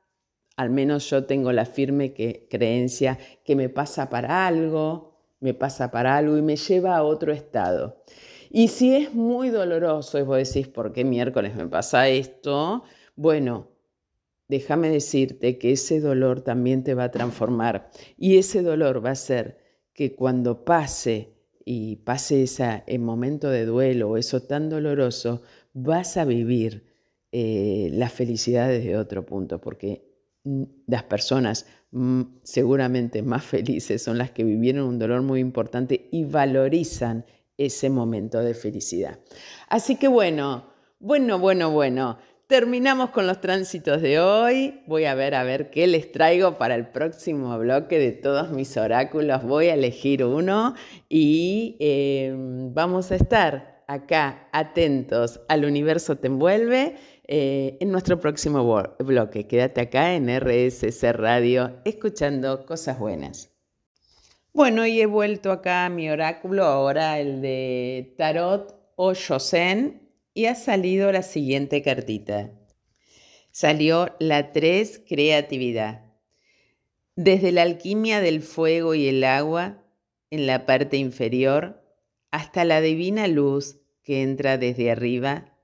al 0.56 0.70
menos 0.70 1.10
yo 1.10 1.24
tengo 1.24 1.52
la 1.52 1.66
firme 1.66 2.14
creencia 2.48 3.18
que 3.44 3.54
me 3.54 3.68
pasa 3.68 4.08
para 4.08 4.46
algo, 4.46 5.18
me 5.40 5.52
pasa 5.52 5.90
para 5.90 6.16
algo 6.16 6.38
y 6.38 6.42
me 6.42 6.56
lleva 6.56 6.96
a 6.96 7.02
otro 7.02 7.32
estado. 7.32 8.02
Y 8.58 8.68
si 8.68 8.96
es 8.96 9.12
muy 9.12 9.50
doloroso 9.50 10.18
y 10.18 10.22
vos 10.22 10.38
decís, 10.38 10.66
¿por 10.66 10.94
qué 10.94 11.04
miércoles 11.04 11.54
me 11.54 11.66
pasa 11.66 12.08
esto? 12.08 12.84
Bueno, 13.14 13.68
déjame 14.48 14.88
decirte 14.88 15.58
que 15.58 15.72
ese 15.72 16.00
dolor 16.00 16.40
también 16.40 16.82
te 16.82 16.94
va 16.94 17.04
a 17.04 17.10
transformar 17.10 17.90
y 18.16 18.38
ese 18.38 18.62
dolor 18.62 19.04
va 19.04 19.10
a 19.10 19.14
ser 19.14 19.58
que 19.92 20.14
cuando 20.14 20.64
pase 20.64 21.34
y 21.66 21.96
pase 21.96 22.44
ese 22.44 22.82
momento 22.98 23.50
de 23.50 23.66
duelo 23.66 24.16
eso 24.16 24.40
tan 24.40 24.70
doloroso, 24.70 25.42
vas 25.74 26.16
a 26.16 26.24
vivir 26.24 26.86
eh, 27.32 27.90
la 27.92 28.08
felicidad 28.08 28.70
desde 28.70 28.96
otro 28.96 29.26
punto, 29.26 29.60
porque 29.60 30.08
las 30.86 31.02
personas 31.02 31.66
mm, 31.90 32.22
seguramente 32.42 33.20
más 33.20 33.44
felices 33.44 34.02
son 34.02 34.16
las 34.16 34.30
que 34.30 34.44
vivieron 34.44 34.86
un 34.88 34.98
dolor 34.98 35.20
muy 35.20 35.40
importante 35.40 36.08
y 36.10 36.24
valorizan 36.24 37.26
ese 37.58 37.90
momento 37.90 38.40
de 38.40 38.54
felicidad. 38.54 39.18
Así 39.68 39.96
que 39.96 40.08
bueno, 40.08 40.66
bueno, 40.98 41.38
bueno, 41.38 41.70
bueno. 41.70 42.18
Terminamos 42.46 43.10
con 43.10 43.26
los 43.26 43.40
tránsitos 43.40 44.00
de 44.00 44.20
hoy. 44.20 44.80
Voy 44.86 45.04
a 45.04 45.16
ver 45.16 45.34
a 45.34 45.42
ver 45.42 45.70
qué 45.70 45.88
les 45.88 46.12
traigo 46.12 46.58
para 46.58 46.76
el 46.76 46.86
próximo 46.86 47.58
bloque 47.58 47.98
de 47.98 48.12
todos 48.12 48.50
mis 48.50 48.76
oráculos. 48.76 49.42
Voy 49.42 49.66
a 49.66 49.74
elegir 49.74 50.24
uno 50.24 50.74
y 51.08 51.76
eh, 51.80 52.32
vamos 52.36 53.10
a 53.10 53.16
estar 53.16 53.82
acá 53.88 54.48
atentos 54.52 55.40
al 55.48 55.64
universo 55.64 56.16
te 56.16 56.26
envuelve 56.26 56.96
eh, 57.26 57.78
en 57.80 57.90
nuestro 57.90 58.20
próximo 58.20 58.64
bloque. 59.00 59.46
Quédate 59.46 59.80
acá 59.80 60.14
en 60.14 60.28
RSC 60.28 61.12
Radio 61.12 61.80
escuchando 61.84 62.64
cosas 62.64 62.98
buenas. 62.98 63.55
Bueno, 64.56 64.86
y 64.86 65.02
he 65.02 65.04
vuelto 65.04 65.52
acá 65.52 65.84
a 65.84 65.90
mi 65.90 66.08
oráculo, 66.08 66.64
ahora 66.64 67.20
el 67.20 67.42
de 67.42 68.14
Tarot 68.16 68.74
o 68.96 69.12
Shosen, 69.12 70.08
y 70.32 70.46
ha 70.46 70.54
salido 70.54 71.12
la 71.12 71.20
siguiente 71.20 71.82
cartita. 71.82 72.52
Salió 73.50 74.16
la 74.18 74.52
3, 74.52 75.02
creatividad. 75.06 76.06
Desde 77.16 77.52
la 77.52 77.60
alquimia 77.60 78.22
del 78.22 78.40
fuego 78.40 78.94
y 78.94 79.08
el 79.08 79.24
agua, 79.24 79.84
en 80.30 80.46
la 80.46 80.64
parte 80.64 80.96
inferior, 80.96 81.84
hasta 82.30 82.64
la 82.64 82.80
divina 82.80 83.28
luz 83.28 83.82
que 84.02 84.22
entra 84.22 84.56
desde 84.56 84.90
arriba, 84.90 85.54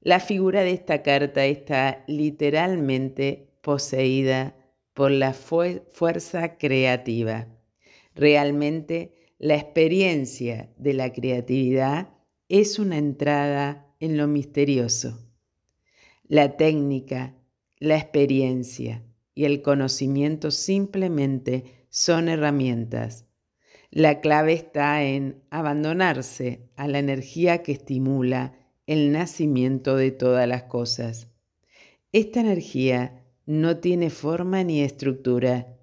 la 0.00 0.18
figura 0.18 0.62
de 0.62 0.72
esta 0.72 1.04
carta 1.04 1.44
está 1.46 2.02
literalmente 2.08 3.54
poseída 3.60 4.56
por 4.92 5.12
la 5.12 5.34
fuerza 5.34 6.58
creativa. 6.58 7.46
Realmente 8.14 9.14
la 9.38 9.56
experiencia 9.56 10.72
de 10.78 10.94
la 10.94 11.12
creatividad 11.12 12.10
es 12.48 12.78
una 12.78 12.98
entrada 12.98 13.94
en 13.98 14.16
lo 14.16 14.28
misterioso. 14.28 15.28
La 16.24 16.56
técnica, 16.56 17.34
la 17.78 17.96
experiencia 17.96 19.02
y 19.34 19.44
el 19.44 19.62
conocimiento 19.62 20.50
simplemente 20.50 21.86
son 21.90 22.28
herramientas. 22.28 23.26
La 23.90 24.20
clave 24.20 24.54
está 24.54 25.04
en 25.04 25.42
abandonarse 25.50 26.70
a 26.76 26.88
la 26.88 26.98
energía 26.98 27.62
que 27.62 27.72
estimula 27.72 28.58
el 28.86 29.12
nacimiento 29.12 29.96
de 29.96 30.10
todas 30.10 30.48
las 30.48 30.64
cosas. 30.64 31.28
Esta 32.12 32.40
energía 32.40 33.24
no 33.46 33.78
tiene 33.78 34.10
forma 34.10 34.62
ni 34.64 34.82
estructura 34.82 35.76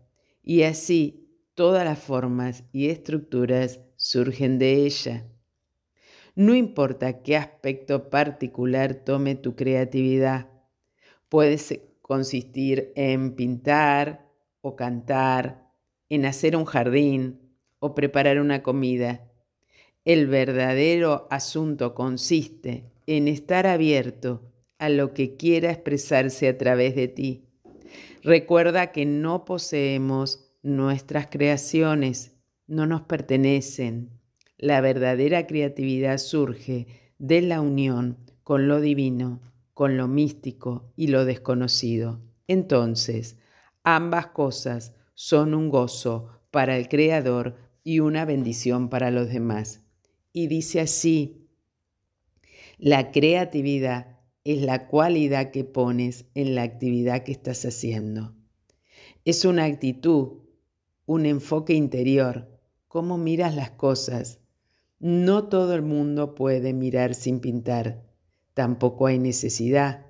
y 0.44 0.64
así 0.64 1.21
todas 1.54 1.86
las 1.86 2.00
formas 2.00 2.64
y 2.72 2.90
estructuras 2.90 3.82
surgen 3.96 4.60
de 4.60 4.86
ella. 4.86 5.28
No 6.36 6.56
importa 6.56 7.22
qué 7.22 7.36
aspecto 7.36 8.10
particular 8.10 8.96
tome 8.96 9.36
tu 9.36 9.56
creatividad, 9.56 10.50
puede 11.30 11.58
consistir 12.02 12.92
en 12.96 13.36
pintar 13.36 14.30
o 14.62 14.76
cantar, 14.76 15.72
en 16.10 16.26
hacer 16.26 16.56
un 16.56 16.66
jardín 16.66 17.40
o 17.80 17.96
preparar 17.96 18.40
una 18.40 18.64
comida. 18.64 19.28
El 20.04 20.28
verdadero 20.28 21.28
asunto 21.30 21.94
consiste 21.94 22.92
en 23.08 23.28
estar 23.28 23.68
abierto 23.68 24.42
a 24.78 24.90
lo 24.90 25.14
que 25.14 25.36
quiera 25.36 25.72
expresarse 25.72 26.48
a 26.48 26.58
través 26.58 26.96
de 26.96 27.08
ti. 27.08 27.46
Recuerda 28.24 28.92
que 28.92 29.06
no 29.06 29.46
poseemos 29.46 30.51
Nuestras 30.64 31.26
creaciones 31.26 32.38
no 32.68 32.86
nos 32.86 33.02
pertenecen. 33.02 34.12
La 34.60 34.80
verdadera 34.80 35.48
creatividad 35.48 36.20
surge 36.20 37.14
de 37.18 37.42
la 37.42 37.62
unión 37.62 38.20
con 38.44 38.68
lo 38.68 38.80
divino, 38.80 39.42
con 39.74 39.98
lo 39.98 40.08
místico 40.08 40.94
y 40.96 41.08
lo 41.08 41.26
desconocido. 41.26 42.22
Entonces, 42.48 43.40
ambas 43.84 44.28
cosas 44.28 44.94
son 45.16 45.56
un 45.56 45.70
gozo 45.70 46.30
para 46.52 46.78
el 46.78 46.90
Creador 46.90 47.58
y 47.84 48.00
una 48.00 48.26
bendición 48.26 48.90
para 48.90 49.10
los 49.10 49.30
demás. 49.30 49.82
Y 50.32 50.46
dice 50.46 50.82
así, 50.82 51.48
la 52.78 53.12
creatividad 53.12 54.20
es 54.44 54.62
la 54.62 54.88
cualidad 54.88 55.50
que 55.50 55.64
pones 55.64 56.26
en 56.36 56.54
la 56.54 56.62
actividad 56.62 57.24
que 57.24 57.32
estás 57.32 57.66
haciendo. 57.66 58.36
Es 59.26 59.46
una 59.46 59.66
actitud 59.66 60.41
un 61.12 61.26
enfoque 61.26 61.74
interior, 61.74 62.48
cómo 62.88 63.18
miras 63.18 63.54
las 63.54 63.72
cosas. 63.72 64.40
No 64.98 65.50
todo 65.50 65.76
el 65.76 65.82
mundo 65.82 66.36
puede 66.36 66.72
mirar 66.72 67.16
sin 67.16 67.42
pintar. 67.42 68.06
Tampoco 68.54 69.08
hay 69.08 69.20
necesidad. 69.20 70.06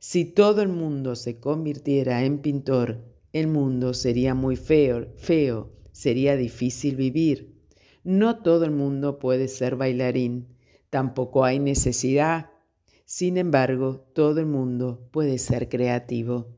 Si 0.00 0.24
todo 0.24 0.62
el 0.62 0.68
mundo 0.68 1.14
se 1.14 1.38
convirtiera 1.38 2.24
en 2.24 2.40
pintor, 2.40 3.04
el 3.32 3.46
mundo 3.46 3.94
sería 3.94 4.34
muy 4.34 4.56
feo, 4.56 5.12
feo, 5.14 5.70
sería 5.92 6.36
difícil 6.36 6.96
vivir. 6.96 7.54
No 8.02 8.42
todo 8.42 8.64
el 8.64 8.72
mundo 8.72 9.20
puede 9.20 9.46
ser 9.46 9.76
bailarín, 9.76 10.56
tampoco 10.90 11.44
hay 11.44 11.60
necesidad. 11.60 12.50
Sin 13.04 13.36
embargo, 13.36 14.08
todo 14.12 14.40
el 14.40 14.46
mundo 14.46 15.08
puede 15.12 15.38
ser 15.38 15.68
creativo. 15.68 16.56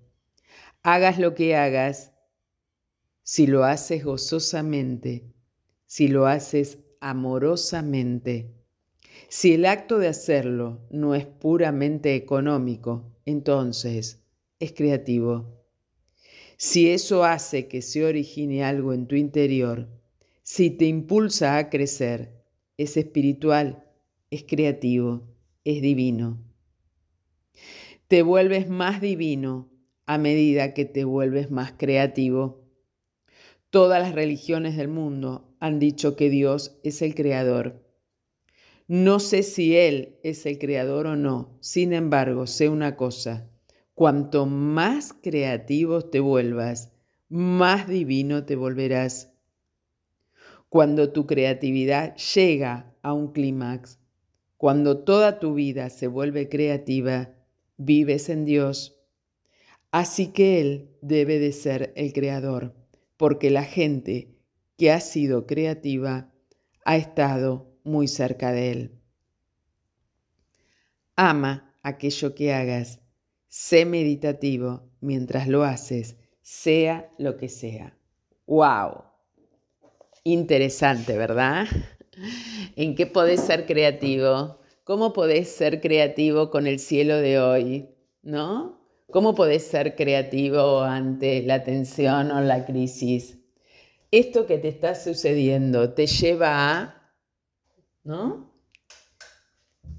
Hagas 0.83 1.19
lo 1.19 1.35
que 1.35 1.55
hagas, 1.55 2.14
si 3.25 3.47
lo 3.47 3.65
haces 3.65 4.05
gozosamente, 4.05 5.25
si 5.87 6.09
lo 6.09 6.27
haces 6.27 6.79
amorosamente, 7.01 8.55
si 9.29 9.55
el 9.55 9.67
acto 9.67 9.99
de 9.99 10.09
hacerlo 10.09 10.87
no 10.91 11.15
es 11.15 11.27
puramente 11.27 12.15
económico, 12.15 13.17
entonces 13.25 14.23
es 14.61 14.73
creativo. 14.73 15.65
Si 16.57 16.91
eso 16.91 17.25
hace 17.25 17.67
que 17.67 17.83
se 17.83 18.05
origine 18.05 18.63
algo 18.63 18.93
en 18.93 19.07
tu 19.07 19.17
interior, 19.17 19.89
si 20.43 20.71
te 20.71 20.85
impulsa 20.85 21.57
a 21.57 21.71
crecer, 21.71 22.45
es 22.77 22.97
espiritual, 22.97 23.85
es 24.31 24.45
creativo, 24.45 25.35
es 25.65 25.81
divino. 25.81 26.39
Te 28.07 28.23
vuelves 28.23 28.69
más 28.69 29.01
divino 29.01 29.71
a 30.07 30.19
medida 30.19 30.75
que 30.75 30.85
te 30.85 31.05
vuelves 31.05 31.51
más 31.51 31.73
creativo. 31.73 32.64
Todas 33.75 34.01
las 34.01 34.15
religiones 34.15 34.77
del 34.77 34.87
mundo 34.87 35.53
han 35.59 35.81
dicho 35.81 36.15
que 36.15 36.31
Dios 36.31 36.79
es 36.85 37.03
el 37.03 37.17
creador. 37.17 37.83
No 38.87 39.19
sé 39.19 39.43
si 39.43 39.77
Él 39.77 40.21
es 40.23 40.47
el 40.47 40.61
creador 40.61 41.09
o 41.09 41.17
no, 41.17 41.59
sin 41.59 41.93
embargo, 41.93 42.47
sé 42.47 42.69
una 42.69 42.95
cosa, 42.95 43.51
cuanto 43.93 44.47
más 44.47 45.13
creativo 45.13 46.03
te 46.03 46.21
vuelvas, 46.21 46.93
más 47.29 47.89
divino 47.89 48.45
te 48.45 48.55
volverás. 48.55 49.33
Cuando 50.69 51.11
tu 51.11 51.27
creatividad 51.27 52.15
llega 52.15 52.95
a 53.03 53.13
un 53.13 53.33
clímax, 53.33 53.99
cuando 54.57 54.99
toda 54.99 55.41
tu 55.41 55.53
vida 55.55 55.91
se 55.91 56.07
vuelve 56.07 56.49
creativa, 56.49 57.35
vives 57.77 58.29
en 58.29 58.45
Dios. 58.45 59.01
Así 59.91 60.29
que 60.29 60.61
Él 60.61 60.91
debe 61.01 61.41
de 61.41 61.51
ser 61.51 61.93
el 61.97 62.13
creador, 62.13 62.84
porque 63.17 63.51
la 63.51 63.65
gente 63.65 64.35
que 64.77 64.91
ha 64.91 65.01
sido 65.01 65.47
creativa 65.47 66.33
ha 66.85 66.97
estado 66.97 67.73
muy 67.85 68.09
cerca 68.09 68.53
de 68.53 68.71
Él. 68.71 69.01
Ama 71.17 71.75
aquello 71.83 72.35
que 72.35 72.53
hagas, 72.53 73.01
sé 73.49 73.85
meditativo 73.85 74.91
mientras 75.01 75.49
lo 75.49 75.63
haces, 75.63 76.17
sea 76.43 77.11
lo 77.19 77.37
que 77.37 77.49
sea. 77.49 77.97
¡Wow! 78.47 79.05
Interesante, 80.25 81.17
¿verdad? 81.17 81.67
¿En 82.77 82.95
qué 82.95 83.07
podés 83.07 83.41
ser 83.41 83.67
creativo? 83.67 84.61
¿Cómo 84.85 85.13
podés 85.13 85.49
ser 85.49 85.81
creativo 85.81 86.51
con 86.51 86.67
el 86.67 86.79
cielo 86.79 87.17
de 87.17 87.39
hoy? 87.39 87.89
¿No? 88.23 88.84
¿Cómo 89.11 89.35
podés 89.35 89.67
ser 89.67 89.95
creativo 89.95 90.81
ante 90.81 91.43
la 91.43 91.63
tensión 91.63 92.31
o 92.31 92.41
la 92.41 92.65
crisis? 92.65 93.39
Esto 94.11 94.47
que 94.47 94.59
te 94.59 94.69
está 94.69 94.95
sucediendo 94.95 95.93
te 95.93 96.07
lleva 96.07 96.71
a, 96.71 97.13
¿no? 98.03 98.53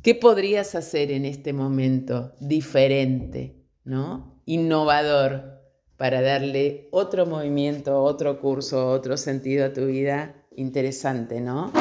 ¿Qué 0.02 0.16
podrías 0.16 0.76
hacer 0.76 1.12
en 1.12 1.26
este 1.26 1.54
momento 1.54 2.34
diferente, 2.40 3.66
¿no? 3.84 4.42
Innovador 4.46 5.62
para 5.98 6.22
darle 6.22 6.90
otro 6.92 7.26
movimiento, 7.26 8.02
otro 8.02 8.40
curso, 8.40 8.90
otro 8.90 9.18
sentido 9.18 9.66
a 9.66 9.74
tu 9.74 9.86
vida 9.86 10.46
interesante, 10.56 11.42
¿no? 11.42 11.72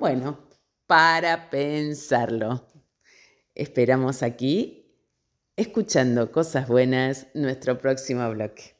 Bueno, 0.00 0.48
para 0.86 1.50
pensarlo. 1.50 2.66
Esperamos 3.54 4.22
aquí, 4.22 4.77
escuchando 5.58 6.32
cosas 6.32 6.68
buenas, 6.68 7.26
nuestro 7.34 7.78
próximo 7.78 8.28
bloque. 8.30 8.74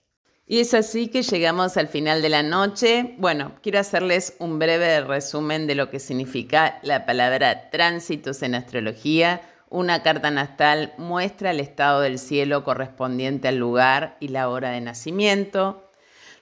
Y 0.46 0.60
es 0.60 0.72
así 0.72 1.08
que 1.08 1.22
llegamos 1.22 1.76
al 1.76 1.88
final 1.88 2.22
de 2.22 2.30
la 2.30 2.42
noche. 2.42 3.14
Bueno, 3.18 3.52
quiero 3.62 3.80
hacerles 3.80 4.34
un 4.38 4.58
breve 4.58 5.02
resumen 5.02 5.66
de 5.66 5.74
lo 5.74 5.90
que 5.90 5.98
significa 5.98 6.78
la 6.82 7.04
palabra 7.04 7.68
tránsitos 7.70 8.42
en 8.42 8.54
astrología 8.54 9.42
una 9.70 10.02
carta 10.02 10.30
natal 10.30 10.94
muestra 10.96 11.50
el 11.50 11.60
estado 11.60 12.00
del 12.00 12.18
cielo 12.18 12.64
correspondiente 12.64 13.48
al 13.48 13.56
lugar 13.56 14.16
y 14.18 14.28
la 14.28 14.48
hora 14.48 14.70
de 14.70 14.80
nacimiento. 14.80 15.90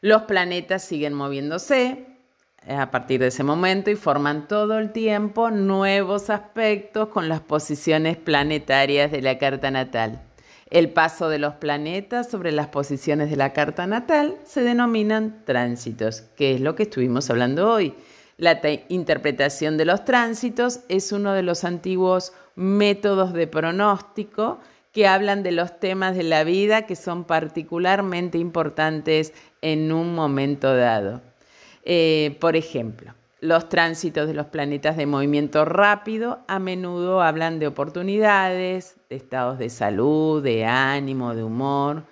Los 0.01 0.23
planetas 0.23 0.85
siguen 0.85 1.13
moviéndose 1.13 2.07
eh, 2.65 2.75
a 2.75 2.91
partir 2.93 3.21
de 3.21 3.29
ese 3.29 3.43
momento 3.43 3.91
y 3.91 3.97
forman 3.97 4.47
todo 4.47 4.79
el 4.79 4.93
tiempo 4.93 5.51
nuevos 5.51 6.31
aspectos 6.31 7.09
con 7.09 7.29
las 7.29 7.41
posiciones 7.41 8.17
planetarias 8.17 9.11
de 9.11 9.23
la 9.23 9.39
carta 9.39 9.73
natal. 9.73 10.23
El 10.71 10.91
paso 10.91 11.29
de 11.29 11.39
los 11.39 11.55
planetas 11.55 12.29
sobre 12.29 12.51
las 12.51 12.69
posiciones 12.69 13.31
de 13.31 13.37
la 13.37 13.53
carta 13.53 13.87
natal 13.87 14.37
se 14.45 14.63
denominan 14.63 15.43
tránsitos, 15.45 16.23
que 16.37 16.55
es 16.55 16.61
lo 16.61 16.75
que 16.75 16.85
estuvimos 16.85 17.31
hablando 17.31 17.71
hoy. 17.71 17.95
La 18.37 18.61
interpretación 18.89 19.77
de 19.79 19.85
los 19.85 20.05
tránsitos 20.05 20.81
es 20.89 21.13
uno 21.13 21.33
de 21.33 21.43
los 21.43 21.65
antiguos 21.65 22.33
métodos 22.57 23.33
de 23.33 23.47
pronóstico 23.47 24.59
que 24.93 25.07
hablan 25.07 25.43
de 25.43 25.53
los 25.53 25.79
temas 25.79 26.17
de 26.17 26.25
la 26.25 26.43
vida 26.43 26.87
que 26.87 26.97
son 26.97 27.25
particularmente 27.25 28.39
importantes 28.39 29.33
en 29.63 29.93
un 29.93 30.15
momento 30.15 30.75
dado. 30.75 31.23
Eh, 31.85 32.37
por 32.41 32.57
ejemplo, 32.57 33.15
los 33.41 33.69
tránsitos 33.69 34.27
de 34.27 34.35
los 34.35 34.47
planetas 34.47 34.97
de 34.97 35.07
movimiento 35.07 35.65
rápido 35.65 36.41
a 36.49 36.59
menudo 36.59 37.21
hablan 37.21 37.59
de 37.59 37.67
oportunidades, 37.67 38.97
de 39.11 39.17
estados 39.17 39.59
de 39.59 39.69
salud, 39.69 40.43
de 40.43 40.65
ánimo, 40.65 41.35
de 41.35 41.45
humor, 41.45 42.05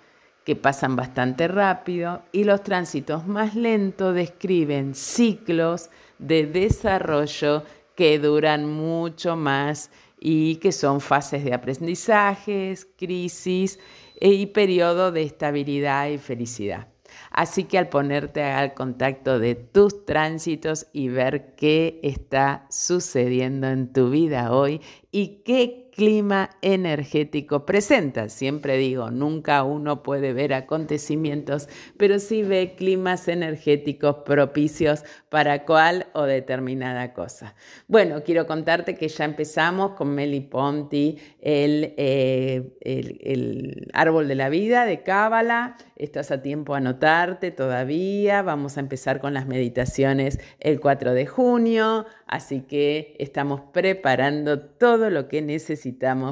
que 0.45 0.55
pasan 0.55 0.95
bastante 0.97 1.49
rápido, 1.49 2.23
y 2.31 2.45
los 2.45 2.63
tránsitos 2.63 3.27
más 3.27 3.55
lentos 3.55 4.15
describen 4.15 4.95
ciclos 4.95 5.89
de 6.19 6.47
desarrollo 6.47 7.63
que 7.95 8.19
duran 8.19 8.67
mucho 8.67 9.37
más 9.37 9.91
y 10.21 10.57
que 10.57 10.73
son 10.73 11.01
fases 11.01 11.45
de 11.45 11.55
aprendizajes, 11.55 12.87
crisis 12.97 13.79
e, 14.21 14.29
y 14.31 14.47
periodo 14.47 15.13
de 15.13 15.23
estabilidad 15.23 16.09
y 16.09 16.19
felicidad. 16.19 16.94
Así 17.31 17.65
que 17.65 17.79
al 17.79 17.89
ponerte 17.89 18.43
al 18.43 18.75
contacto 18.75 19.39
de 19.39 19.55
tus 19.55 20.05
tránsitos 20.05 20.87
y 20.93 21.09
ver 21.09 21.55
qué 21.57 22.01
está 22.03 22.67
sucediendo 22.71 23.69
en 23.69 23.93
tu 23.93 24.11
vida 24.11 24.53
hoy 24.53 24.81
y 25.11 25.43
qué 25.45 25.84
clima 25.95 26.51
energético 26.61 27.65
presenta. 27.65 28.29
Siempre 28.29 28.77
digo, 28.77 29.11
nunca 29.11 29.63
uno 29.63 30.03
puede 30.03 30.33
ver 30.33 30.53
acontecimientos, 30.53 31.69
pero 31.97 32.19
sí 32.19 32.43
ve 32.43 32.75
climas 32.77 33.29
energéticos 33.29 34.17
propicios 34.25 35.05
para 35.29 35.65
cual 35.65 36.07
o 36.13 36.23
determinada 36.23 37.13
cosa. 37.13 37.55
Bueno, 37.87 38.25
quiero 38.25 38.47
contarte 38.47 38.97
que 38.97 39.09
ya 39.09 39.25
empezamos 39.25 39.93
con 39.93 40.15
Meli 40.15 40.41
Ponti, 40.41 41.17
el, 41.41 41.95
eh, 41.97 42.77
el, 42.81 43.89
árbol 43.93 44.27
de 44.27 44.35
la 44.35 44.49
vida 44.49 44.87
de 44.87 45.03
Cábala. 45.03 45.77
Estás 45.97 46.33
a 46.33 46.43
tiempo 46.43 46.75
a 46.75 46.79
anotarte 46.79 47.53
todavía. 47.53 48.43
Vamos 48.43 48.77
a 48.77 48.81
empezar 48.81 49.21
con 49.21 49.33
las 49.33 49.47
meditaciones 49.47 50.41
el 50.59 50.81
4 50.81 51.15
de 51.15 51.27
junio. 51.27 52.07
Así 52.27 52.63
que 52.63 53.15
estamos 53.21 53.61
preparando 53.73 54.61
todo 54.61 55.09
lo 55.11 55.29
que 55.29 55.41
necesitamos 55.41 55.84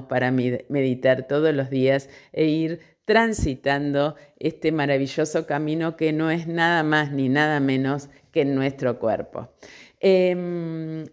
para 0.09 0.31
meditar 0.31 1.27
todos 1.27 1.55
los 1.55 1.71
días 1.71 2.09
e 2.33 2.47
ir 2.47 2.81
transitando 3.05 4.17
este 4.39 4.73
maravilloso 4.73 5.47
camino 5.47 5.97
que 5.97 6.13
no 6.13 6.31
es 6.31 6.47
nada 6.47 6.83
más 6.83 7.13
ni 7.13 7.29
nada 7.29 7.61
menos 7.61 8.09
que 8.31 8.45
nuestro 8.45 8.99
cuerpo. 8.99 9.51
Em, 10.01 11.05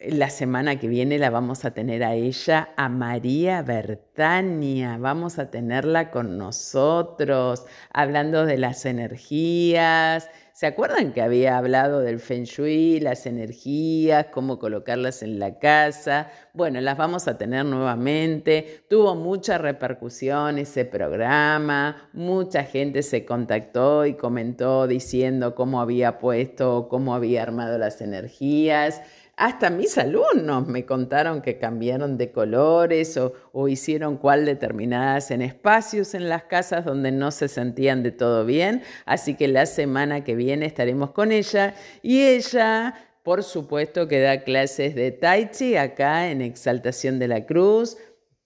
la 0.00 0.30
semana 0.30 0.78
que 0.78 0.88
viene 0.88 1.18
la 1.18 1.30
vamos 1.30 1.64
a 1.64 1.72
tener 1.72 2.02
a 2.04 2.14
ella, 2.14 2.70
a 2.76 2.88
María 2.88 3.62
Bertania. 3.62 4.96
Vamos 4.98 5.38
a 5.38 5.50
tenerla 5.50 6.10
con 6.10 6.38
nosotros, 6.38 7.64
hablando 7.92 8.44
de 8.44 8.58
las 8.58 8.84
energías, 8.84 10.28
¿Se 10.54 10.66
acuerdan 10.66 11.14
que 11.14 11.22
había 11.22 11.56
hablado 11.56 12.00
del 12.00 12.20
feng 12.20 12.44
shui, 12.44 13.00
las 13.00 13.24
energías, 13.24 14.26
cómo 14.26 14.58
colocarlas 14.58 15.22
en 15.22 15.38
la 15.38 15.58
casa? 15.58 16.30
Bueno, 16.52 16.78
las 16.82 16.98
vamos 16.98 17.26
a 17.26 17.38
tener 17.38 17.64
nuevamente. 17.64 18.84
Tuvo 18.90 19.14
mucha 19.14 19.56
repercusión 19.56 20.58
ese 20.58 20.84
programa, 20.84 22.10
mucha 22.12 22.64
gente 22.64 23.02
se 23.02 23.24
contactó 23.24 24.04
y 24.04 24.12
comentó 24.12 24.86
diciendo 24.86 25.54
cómo 25.54 25.80
había 25.80 26.18
puesto, 26.18 26.86
cómo 26.90 27.14
había 27.14 27.42
armado 27.42 27.78
las 27.78 28.02
energías. 28.02 29.00
Hasta 29.36 29.70
mis 29.70 29.96
alumnos 29.96 30.68
me 30.68 30.84
contaron 30.84 31.40
que 31.40 31.58
cambiaron 31.58 32.18
de 32.18 32.30
colores 32.30 33.16
o, 33.16 33.68
hicieron 33.68 34.18
cual 34.18 34.44
determinadas 34.44 35.30
en 35.30 35.40
espacios 35.40 36.14
en 36.14 36.28
las 36.28 36.44
casas 36.44 36.84
donde 36.84 37.12
no 37.12 37.30
se 37.30 37.48
sentían 37.48 38.02
de 38.02 38.12
todo 38.12 38.44
bien. 38.44 38.82
Así 39.06 39.34
que 39.34 39.48
la 39.48 39.66
semana 39.66 40.22
que 40.22 40.34
viene 40.34 40.66
estaremos 40.66 41.12
con 41.12 41.32
ella 41.32 41.74
y 42.02 42.22
ella 42.22 42.94
por 43.22 43.44
supuesto 43.44 44.08
que 44.08 44.20
da 44.20 44.42
clases 44.42 44.94
de 44.94 45.12
Tai 45.12 45.50
Chi 45.50 45.76
acá 45.76 46.30
en 46.30 46.42
Exaltación 46.42 47.20
de 47.20 47.28
la 47.28 47.46
Cruz, 47.46 47.96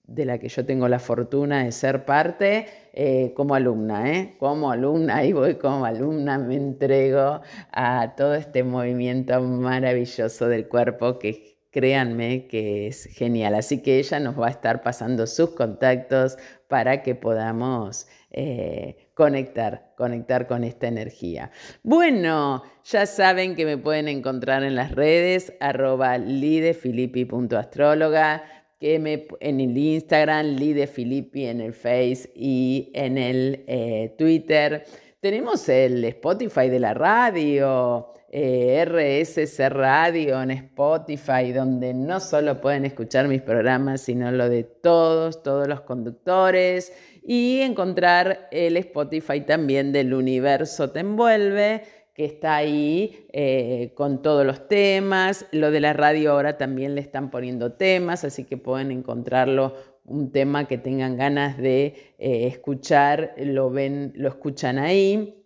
de 0.03 0.25
la 0.25 0.37
que 0.37 0.49
yo 0.49 0.65
tengo 0.65 0.87
la 0.87 0.99
fortuna 0.99 1.63
de 1.63 1.71
ser 1.71 2.05
parte 2.05 2.67
eh, 2.99 3.31
como 3.35 3.53
alumna, 3.53 4.11
¿eh? 4.11 4.35
Como 4.39 4.71
alumna, 4.71 5.17
ahí 5.17 5.31
voy 5.31 5.59
como 5.59 5.85
alumna, 5.85 6.39
me 6.39 6.55
entrego 6.55 7.41
a 7.71 8.15
todo 8.17 8.33
este 8.33 8.63
movimiento 8.63 9.39
maravilloso 9.39 10.47
del 10.47 10.67
cuerpo 10.67 11.19
que 11.19 11.59
créanme 11.69 12.47
que 12.47 12.87
es 12.87 13.05
genial. 13.05 13.53
Así 13.53 13.83
que 13.83 13.99
ella 13.99 14.19
nos 14.19 14.39
va 14.39 14.47
a 14.47 14.49
estar 14.49 14.81
pasando 14.81 15.27
sus 15.27 15.51
contactos 15.51 16.39
para 16.67 17.03
que 17.03 17.13
podamos 17.13 18.07
eh, 18.31 19.11
conectar, 19.13 19.93
conectar 19.95 20.47
con 20.47 20.63
esta 20.63 20.87
energía. 20.87 21.51
Bueno, 21.83 22.63
ya 22.83 23.05
saben 23.05 23.55
que 23.55 23.65
me 23.65 23.77
pueden 23.77 24.07
encontrar 24.07 24.63
en 24.63 24.73
las 24.75 24.91
redes 24.91 25.53
arroba 25.59 26.17
lidefilippi.astróloga 26.17 28.43
que 28.79 28.99
me, 28.99 29.27
en 29.39 29.59
el 29.59 29.77
Instagram, 29.77 30.55
Lide 30.55 30.87
Filippi, 30.87 31.45
en 31.45 31.61
el 31.61 31.73
Face 31.73 32.31
y 32.35 32.91
en 32.93 33.17
el 33.17 33.63
eh, 33.67 34.15
Twitter. 34.17 34.85
Tenemos 35.19 35.67
el 35.69 36.03
Spotify 36.05 36.69
de 36.69 36.79
la 36.79 36.93
radio, 36.93 38.13
eh, 38.29 38.85
RSC 38.85 39.69
Radio 39.69 40.41
en 40.41 40.51
Spotify, 40.51 41.51
donde 41.53 41.93
no 41.93 42.19
solo 42.19 42.61
pueden 42.61 42.85
escuchar 42.85 43.27
mis 43.27 43.41
programas, 43.41 44.01
sino 44.01 44.31
lo 44.31 44.49
de 44.49 44.63
todos, 44.63 45.41
todos 45.41 45.67
los 45.67 45.81
conductores. 45.81 46.93
Y 47.23 47.59
encontrar 47.61 48.47
el 48.51 48.77
Spotify 48.77 49.41
también 49.41 49.91
del 49.91 50.13
Universo 50.13 50.91
Te 50.91 51.01
Envuelve 51.01 51.83
que 52.17 52.25
está 52.25 52.55
ahí 52.55 53.27
eh, 53.31 53.91
con 53.93 54.23
todos 54.23 54.43
los 54.43 54.67
temas. 54.67 55.45
Lo 55.51 55.69
de 55.69 55.79
la 55.79 55.93
radio 55.93 56.31
ahora 56.31 56.57
también 56.57 56.95
le 56.95 57.01
están 57.01 57.29
poniendo 57.29 57.73
temas, 57.73 58.23
así 58.23 58.43
que 58.43 58.57
pueden 58.57 58.89
encontrarlo 58.89 59.75
un 60.03 60.31
tema 60.31 60.67
que 60.67 60.79
tengan 60.79 61.15
ganas 61.15 61.59
de 61.59 62.15
eh, 62.17 62.47
escuchar, 62.47 63.35
lo 63.37 63.69
ven, 63.69 64.13
lo 64.15 64.29
escuchan 64.29 64.79
ahí. 64.79 65.45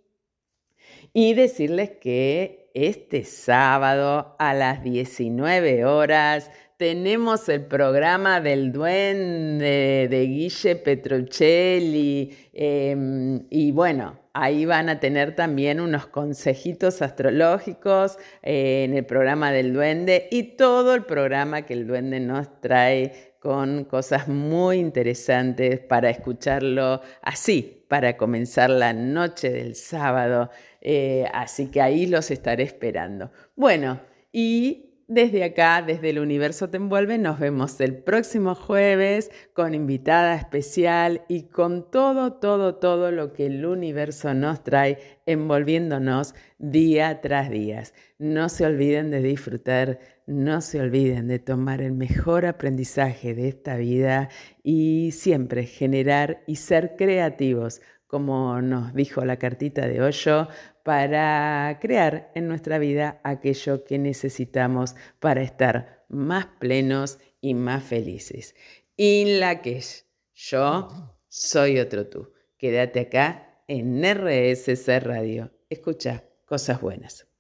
Y 1.12 1.34
decirles 1.34 1.92
que 2.00 2.72
este 2.74 3.26
sábado 3.26 4.38
a 4.40 4.54
las 4.54 4.82
19 4.82 5.84
horas 5.84 6.52
tenemos 6.78 7.50
el 7.50 7.66
programa 7.66 8.40
del 8.40 8.72
duende 8.72 10.08
de 10.10 10.26
Guille 10.26 10.78
Petruccelli 10.78 12.34
em, 12.54 13.46
y 13.50 13.72
bueno, 13.72 14.21
ahí 14.34 14.66
van 14.66 14.90
a 14.90 15.00
tener 15.00 15.36
también 15.36 15.80
unos 15.80 16.08
consejitos 16.08 17.02
astrológicos 17.02 18.18
eh, 18.42 18.84
en 18.86 18.96
el 18.96 19.06
programa 19.06 19.52
del 19.52 19.74
duende 19.74 20.28
y 20.32 20.56
todo 20.56 20.94
el 20.96 21.04
programa 21.04 21.64
que 21.64 21.74
el 21.74 21.88
duende 21.88 22.20
nos 22.20 22.60
trae 22.62 23.36
con 23.40 23.86
cosas 23.86 24.28
muy 24.28 24.78
interesantes 24.78 25.80
para 25.80 26.12
escucharlo 26.12 27.02
así, 27.24 27.86
para 27.88 28.16
comenzar 28.16 28.70
la 28.70 28.94
noche 28.94 29.50
del 29.50 29.76
sábado. 29.76 30.52
Eh, 30.80 31.26
así 31.34 31.72
que 31.72 31.82
ahí 31.82 32.06
los 32.06 32.30
estaré 32.30 32.64
esperando. 32.64 33.32
Bueno, 33.56 34.00
y 34.32 34.91
desde 35.12 35.44
acá, 35.44 35.82
desde 35.82 36.12
el 36.12 36.20
universo 36.20 36.70
te 36.70 36.78
envuelve, 36.78 37.18
nos 37.18 37.38
vemos 37.38 37.82
el 37.82 37.98
próximo 37.98 38.56
jueves 38.56 39.30
con 39.52 39.74
invitada 39.74 40.36
especial 40.36 41.26
y 41.28 41.50
con 41.50 41.92
todo, 41.92 42.32
todo, 42.36 42.76
todo 42.76 43.12
lo 43.12 43.34
que 43.34 43.48
el 43.48 43.66
universo 43.66 44.34
nos 44.34 44.64
trae 44.64 45.20
envolviéndonos 45.26 46.34
día 46.60 47.20
tras 47.20 47.50
día. 47.50 47.84
No 48.20 48.48
se 48.48 48.66
olviden 48.66 49.12
de 49.12 49.22
disfrutar, 49.22 50.00
no 50.28 50.62
se 50.62 50.80
olviden 50.80 51.28
de 51.28 51.40
tomar 51.40 51.82
el 51.82 51.92
mejor 51.92 52.46
aprendizaje 52.46 53.34
de 53.34 53.50
esta 53.50 53.76
vida 53.76 54.30
y 54.64 55.12
siempre 55.12 55.66
generar 55.66 56.42
y 56.48 56.56
ser 56.56 56.96
creativos 56.96 57.82
como 58.12 58.62
nos 58.62 58.94
dijo 58.94 59.24
la 59.24 59.38
cartita 59.38 59.88
de 59.88 60.02
Hoyo, 60.02 60.50
para 60.84 61.78
crear 61.82 62.32
en 62.36 62.48
nuestra 62.48 62.80
vida 62.80 63.20
aquello 63.24 63.84
que 63.84 63.98
necesitamos 63.98 64.96
para 65.20 65.42
estar 65.42 66.06
más 66.10 66.48
plenos 66.60 67.20
y 67.40 67.54
más 67.54 67.84
felices. 67.84 68.56
Y 68.96 69.38
la 69.40 69.62
que 69.62 69.84
yo 70.34 70.90
soy 71.28 71.80
otro 71.80 72.08
tú. 72.08 72.34
Quédate 72.58 73.00
acá 73.02 73.64
en 73.68 74.04
RSC 74.04 75.00
Radio. 75.00 75.52
Escucha 75.70 76.26
cosas 76.46 76.82
buenas. 76.82 77.28